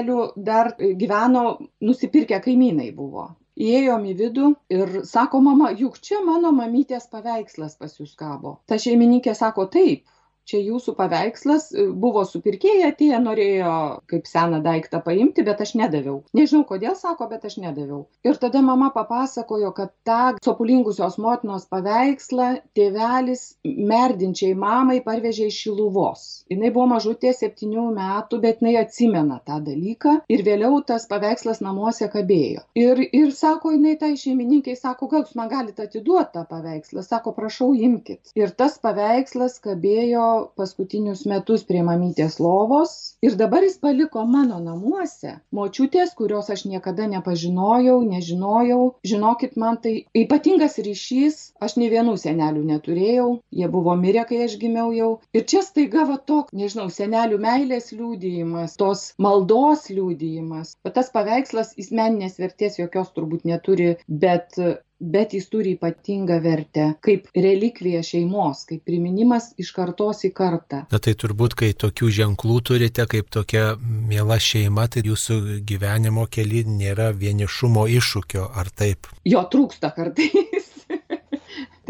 prosenelių 0.00 0.32
dar 0.36 0.72
gyveno 0.78 1.58
nusipirkę 1.80 2.40
kaimynai 2.40 2.92
buvo. 2.92 3.36
Įėjom 3.60 4.04
į 4.08 4.14
vidų 4.16 4.54
ir 4.72 5.02
sako 5.04 5.40
mama 5.40 5.70
juk 5.76 5.98
čia 6.00 6.20
mano 6.24 6.50
mamytės 6.52 7.10
paveikslas 7.10 7.76
pas 7.76 7.92
jus 7.98 8.14
kabo 8.16 8.60
ta 8.66 8.78
šeimininkė 8.78 9.34
sako 9.34 9.66
taip 9.66 10.06
čia 10.48 10.60
jūsų 10.64 10.94
paveikslas 10.98 11.70
buvo 12.00 12.24
supirkėjai 12.28 12.90
atėję 12.90 13.20
norėjo 13.22 13.74
kaip 14.10 14.28
seną 14.30 14.60
daiktą 14.64 15.00
paimti 15.04 15.44
bet 15.46 15.60
aš 15.64 15.74
nedaviau. 15.80 16.20
Nežinau 16.36 16.64
kodėl 16.68 16.96
sako 16.98 17.28
bet 17.30 17.46
aš 17.48 17.58
nedaviau. 17.62 18.04
Ir 18.26 18.38
tada 18.42 18.62
mama 18.64 18.90
papasakojo 18.94 19.72
kad 19.76 19.92
tą 20.06 20.20
sopulingusios 20.44 21.18
motinos 21.22 21.66
paveikslą 21.70 22.50
tėvelis 22.76 23.44
merdinčiai 23.64 24.56
mamai 24.58 25.00
parvežė 25.06 25.50
iš 25.50 25.60
šiluvos. 25.66 26.26
Jinai 26.50 26.72
buvo 26.74 26.88
mažutė 26.94 27.32
septynių 27.36 27.86
metų 27.96 28.40
bet 28.42 28.62
jinai 28.64 28.76
atsimena 28.82 29.40
tą 29.46 29.60
dalyką 29.66 30.16
ir 30.32 30.44
vėliau 30.46 30.80
tas 30.86 31.06
paveikslas 31.10 31.62
namuose 31.64 32.10
kabėjo. 32.12 32.64
Ir 32.78 33.04
ir 33.06 33.32
sako 33.36 33.74
jinai 33.76 33.96
tai 34.00 34.12
šeimininkei 34.20 34.76
sako 34.78 35.10
gal 35.12 35.24
jūs 35.24 35.36
man 35.38 35.50
galit 35.52 35.80
atiduot 35.82 36.32
tą 36.34 36.44
paveikslą? 36.50 37.04
Sako 37.06 37.34
prašau 37.36 37.72
imkit. 37.74 38.32
Ir 38.38 38.52
tas 38.56 38.78
paveikslas 38.82 39.58
kabėjo 39.64 40.29
paskutinius 40.60 41.26
metus 41.30 41.64
prie 41.68 41.82
mamytės 41.86 42.38
lovos 42.42 42.94
ir 43.26 43.36
dabar 43.40 43.66
jis 43.66 43.78
paliko 43.82 44.24
mano 44.26 44.60
namuose 44.64 45.36
močiutės 45.56 46.14
kurios 46.18 46.50
aš 46.54 46.66
niekada 46.70 47.08
nepažinojau 47.10 48.00
nežinojau. 48.06 48.80
Žinokit 49.10 49.56
man 49.60 49.78
tai 49.84 49.94
ypatingas 50.24 50.78
ryšys 50.86 51.40
aš 51.60 51.76
nė 51.80 51.90
vienų 51.94 52.16
senelių 52.24 52.64
neturėjau 52.72 53.28
jie 53.50 53.68
buvo 53.68 53.94
mirę 54.02 54.24
kai 54.28 54.42
aš 54.46 54.56
gimiau 54.62 54.92
jau. 54.96 55.10
Ir 55.36 55.46
čia 55.52 55.62
staiga 55.66 56.06
va 56.10 56.18
toks 56.30 56.54
nežinau 56.56 56.88
senelių 56.94 57.40
meilės 57.44 57.90
liudijimas 57.96 58.76
tos 58.80 59.06
maldos 59.26 59.88
liudijimas. 59.92 60.76
Va 60.84 60.94
tas 60.96 61.10
paveikslas 61.14 61.74
jis 61.80 61.90
meninės 62.00 62.38
vertės 62.42 62.78
jokios 62.80 63.12
turbūt 63.16 63.46
neturi 63.52 63.94
bet 64.08 64.60
bet 65.00 65.34
jis 65.34 65.48
turi 65.48 65.74
ypatingą 65.76 66.40
vertę 66.44 66.86
kaip 67.04 67.28
relikvija 67.34 68.02
šeimos 68.04 68.64
kaip 68.68 68.84
priminimas 68.84 69.50
iš 69.60 69.72
kartos 69.76 70.24
į 70.28 70.32
kartą. 70.36 70.84
Na 70.92 71.00
tai 71.02 71.14
turbūt 71.18 71.56
kai 71.58 71.72
tokių 71.84 72.10
ženklų 72.20 72.60
turite 72.70 73.06
kaip 73.10 73.30
tokia 73.32 73.74
miela 73.80 74.38
šeima 74.40 74.86
tai 74.92 75.04
jūsų 75.08 75.60
gyvenimo 75.66 76.26
kely 76.30 76.64
nėra 76.68 77.10
vienišumo 77.16 77.86
iššūkio 77.98 78.50
ar 78.60 78.70
taip? 78.76 79.08
Jo 79.24 79.44
trūksta 79.52 79.92
kartais 79.96 80.59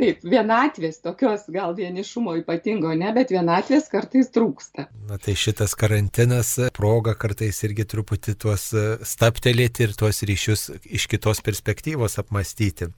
Taip, 0.01 0.23
vienatvės, 0.25 1.03
tokios 1.05 1.43
gal 1.53 1.75
vienišumo 1.77 2.39
ypatingo 2.41 2.93
ne, 2.97 3.11
bet 3.13 3.33
vienatvės 3.35 3.91
kartais 3.93 4.31
trūksta. 4.33 4.87
Na 5.11 5.19
tai 5.21 5.35
šitas 5.37 5.75
karantinas 5.77 6.55
proga 6.77 7.13
kartais 7.21 7.59
irgi 7.69 7.85
truputį 7.91 8.35
tuos 8.41 8.71
staptelėti 9.11 9.85
ir 9.85 9.93
tuos 10.01 10.23
ryšius 10.25 10.71
iš 10.89 11.05
kitos 11.11 11.43
perspektyvos 11.45 12.17
apmastyti. 12.23 12.89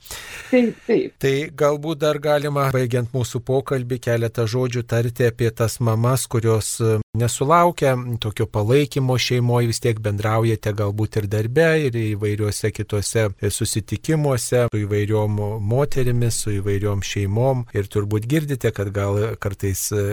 Taip, 0.53 0.79
taip. 0.87 1.17
Tai 1.23 1.35
galbūt 1.65 2.05
dar 2.05 2.23
galima, 2.23 2.69
baigiant 2.75 3.11
mūsų 3.17 3.43
pokalbį, 3.51 3.99
keletą 4.07 4.47
žodžių 4.47 4.87
tarti 4.87 5.27
apie 5.27 5.51
tas 5.51 5.81
mamas, 5.83 6.29
kurios 6.31 6.77
nesulaukia 7.19 7.99
tokio 8.21 8.47
palaikymo 8.47 9.19
šeimoje, 9.19 9.67
vis 9.69 9.81
tiek 9.85 9.99
bendraujate 10.01 10.71
galbūt 10.73 11.19
ir 11.21 11.27
darbe, 11.29 11.67
ir 11.85 11.97
įvairiuose 12.01 12.71
kitose 12.73 13.27
susitikimuose 13.53 14.63
su 14.73 14.81
įvairiom 14.81 15.37
moterimis, 15.61 16.39
su 16.41 16.55
įvairiom 16.57 17.03
šeimom 17.05 17.67
ir 17.77 17.91
turbūt 17.93 18.25
girdite, 18.31 18.71
kad 18.73 18.89
gal 18.97 19.21
kartais 19.37 19.83
e, 19.93 20.05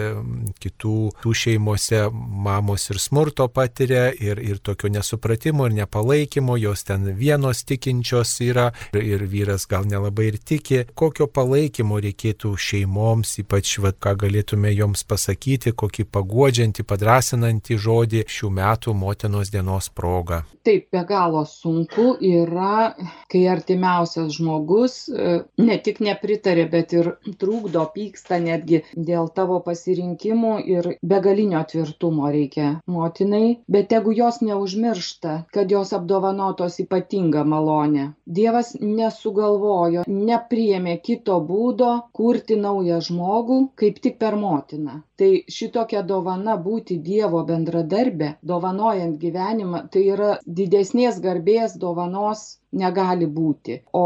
kitų 0.59 0.97
tų 1.23 1.37
šeimose 1.43 2.01
mamos 2.11 2.89
ir 2.91 2.99
smurto 2.99 3.47
patiria 3.47 4.09
ir, 4.11 4.43
ir 4.43 4.59
tokio 4.59 4.91
nesupratimo 4.91 5.69
ir 5.69 5.77
nepalaikymo, 5.79 6.59
jos 6.59 6.83
ten 6.83 7.07
vienos 7.15 7.63
tikinčios 7.63 8.35
yra 8.43 8.73
ir, 8.91 8.99
ir 9.05 9.25
vyras 9.31 9.69
gal 9.71 9.87
nelabai 9.87 10.33
ir 10.33 10.41
tiki. 10.43 10.83
Kokio 10.99 11.29
palaikymo 11.31 12.03
reikėtų 12.03 12.57
šeimoms, 12.59 13.37
ypač, 13.45 13.77
va, 13.79 13.95
ką 13.95 14.17
galėtume 14.27 14.75
joms 14.75 15.07
pasakyti, 15.07 15.71
kokį 15.79 16.09
paguodžiantį 16.11 16.88
padrasinantį 16.89 17.77
žodį 17.85 18.23
šių 18.35 18.49
metų 18.59 18.93
motinos 18.97 19.51
dienos 19.53 19.89
proga. 19.95 20.43
Taip, 20.65 20.87
be 20.93 21.01
galo 21.07 21.45
sunku 21.47 22.15
yra, 22.25 22.93
kai 23.31 23.45
artimiausias 23.53 24.35
žmogus 24.35 24.95
e, 25.09 25.39
ne 25.61 25.77
tik 25.85 26.01
nepritarė, 26.05 26.65
bet 26.73 26.93
ir 26.97 27.11
trūkdo, 27.41 27.85
pyksta 27.95 28.39
netgi 28.43 28.81
dėl 28.95 29.29
tavo 29.35 29.59
pasirinkimų 29.65 30.53
ir 30.75 30.91
begalinio 31.13 31.61
tvirtumo 31.71 32.29
reikia 32.33 32.69
motinai, 32.91 33.59
bet 33.71 33.95
jeigu 33.95 34.13
jos 34.17 34.41
neužmiršta, 34.45 35.35
kad 35.55 35.71
jos 35.73 35.93
apdovanotos 35.97 36.79
ypatinga 36.83 37.45
malonė. 37.47 38.09
Dievas 38.39 38.75
nesugalvojo, 38.81 40.05
nepriemė 40.07 40.99
kito 41.05 41.39
būdo 41.49 41.93
kurti 42.19 42.59
naują 42.59 42.99
žmogų, 43.09 43.61
kaip 43.79 44.01
tik 44.03 44.19
per 44.21 44.37
motiną. 44.39 45.01
Tai 45.19 45.29
šitokia 45.51 46.01
dovana 46.07 46.53
būti 46.55 46.78
Dievo 46.87 47.43
bendradarbė, 47.47 48.35
dovanojant 48.51 49.17
gyvenimą, 49.21 49.83
tai 49.93 50.03
yra 50.13 50.29
didesnės 50.45 51.19
garbės 51.23 51.75
dovanos 51.81 52.45
negali 52.71 53.27
būti. 53.27 53.79
O 53.93 54.05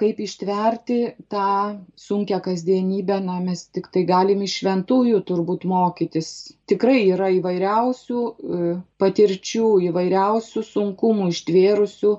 kaip 0.00 0.20
ištverti 0.20 0.98
tą 1.32 1.48
sunkę 1.96 2.40
kasdienybę, 2.44 3.20
na, 3.24 3.38
mes 3.40 3.66
tik 3.74 3.90
tai 3.94 4.04
galim 4.08 4.42
iš 4.46 4.58
šventųjų 4.60 5.20
turbūt 5.28 5.66
mokytis. 5.70 6.30
Tikrai 6.70 6.98
yra 7.14 7.30
įvairiausių 7.38 8.22
e, 8.24 8.72
patirčių, 9.02 9.68
įvairiausių 9.90 10.64
sunkumų 10.70 11.30
ištvėrusių 11.34 12.16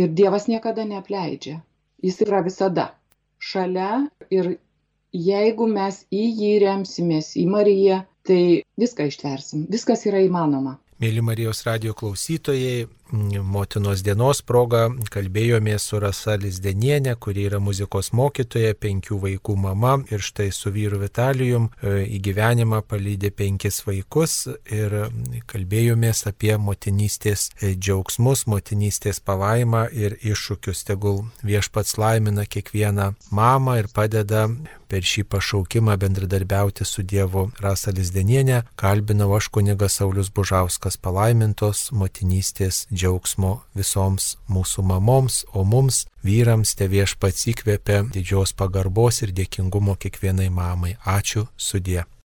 ir 0.00 0.16
Dievas 0.16 0.48
niekada 0.48 0.86
neapleidžia. 0.88 1.60
Jis 2.02 2.22
yra 2.24 2.40
visada 2.46 2.90
šalia 3.40 4.06
ir 4.32 4.54
jeigu 5.12 5.66
mes 5.66 6.04
į 6.12 6.24
jį 6.40 6.52
remsimės, 6.64 7.34
į 7.36 7.46
Mariją, 7.50 8.04
tai 8.26 8.62
viską 8.80 9.06
ištversim, 9.10 9.66
viskas 9.70 10.06
yra 10.08 10.22
įmanoma. 10.24 10.76
Mėly 11.00 11.22
Marijos 11.24 11.62
radio 11.64 11.94
klausytojai, 11.96 12.84
motinos 13.12 14.02
dienos 14.06 14.40
proga 14.46 14.86
kalbėjomės 15.10 15.88
su 15.90 16.00
Rasa 16.02 16.36
Lizdenienė, 16.40 17.16
kuri 17.20 17.46
yra 17.48 17.60
muzikos 17.62 18.12
mokytoja, 18.16 18.74
penkių 18.78 19.18
vaikų 19.24 19.56
mama 19.58 19.96
ir 20.10 20.22
štai 20.22 20.50
su 20.54 20.70
vyru 20.74 21.00
Vitalijum 21.02 21.70
e, 21.82 22.04
į 22.06 22.20
gyvenimą 22.28 22.82
palydė 22.86 23.32
penkis 23.34 23.82
vaikus 23.86 24.46
ir 24.70 24.94
kalbėjomės 25.50 26.26
apie 26.30 26.54
motinystės 26.58 27.50
e, 27.60 27.74
džiaugsmus, 27.74 28.46
motinystės 28.50 29.20
palaimą 29.20 29.88
ir 29.92 30.18
iššūkius. 30.20 30.84
Tegul 30.90 31.24
viešpats 31.46 31.98
laimina 32.00 32.46
kiekvieną 32.46 33.12
mamą 33.30 33.80
ir 33.82 33.90
padeda 33.94 34.46
per 34.90 35.06
šį 35.06 35.24
pašaukimą 35.30 35.94
bendradarbiauti 36.02 36.86
su 36.88 37.04
Dievu 37.06 37.46
Rasa 37.62 37.94
Lizdenienė, 37.94 38.64
kalbinau 38.80 39.30
aš 39.36 39.50
kunigas 39.54 40.00
Saulis 40.00 40.32
Bužauskas 40.34 40.98
palaimintos 40.98 41.88
motinystės 41.94 42.86
džiaugsmo 43.00 43.56
visoms 43.76 44.34
mūsų 44.52 44.84
mamoms, 44.92 45.42
o 45.56 45.64
mums, 45.64 46.04
vyrams, 46.26 46.76
te 46.76 46.90
viešpats 46.92 47.48
įkvėpia 47.54 48.04
didžios 48.12 48.52
pagarbos 48.56 49.24
ir 49.24 49.32
dėkingumo 49.36 49.96
kiekvienai 50.00 50.50
mamai. 50.52 50.96
Ačiū 51.18 51.48
sudė. 51.56 52.04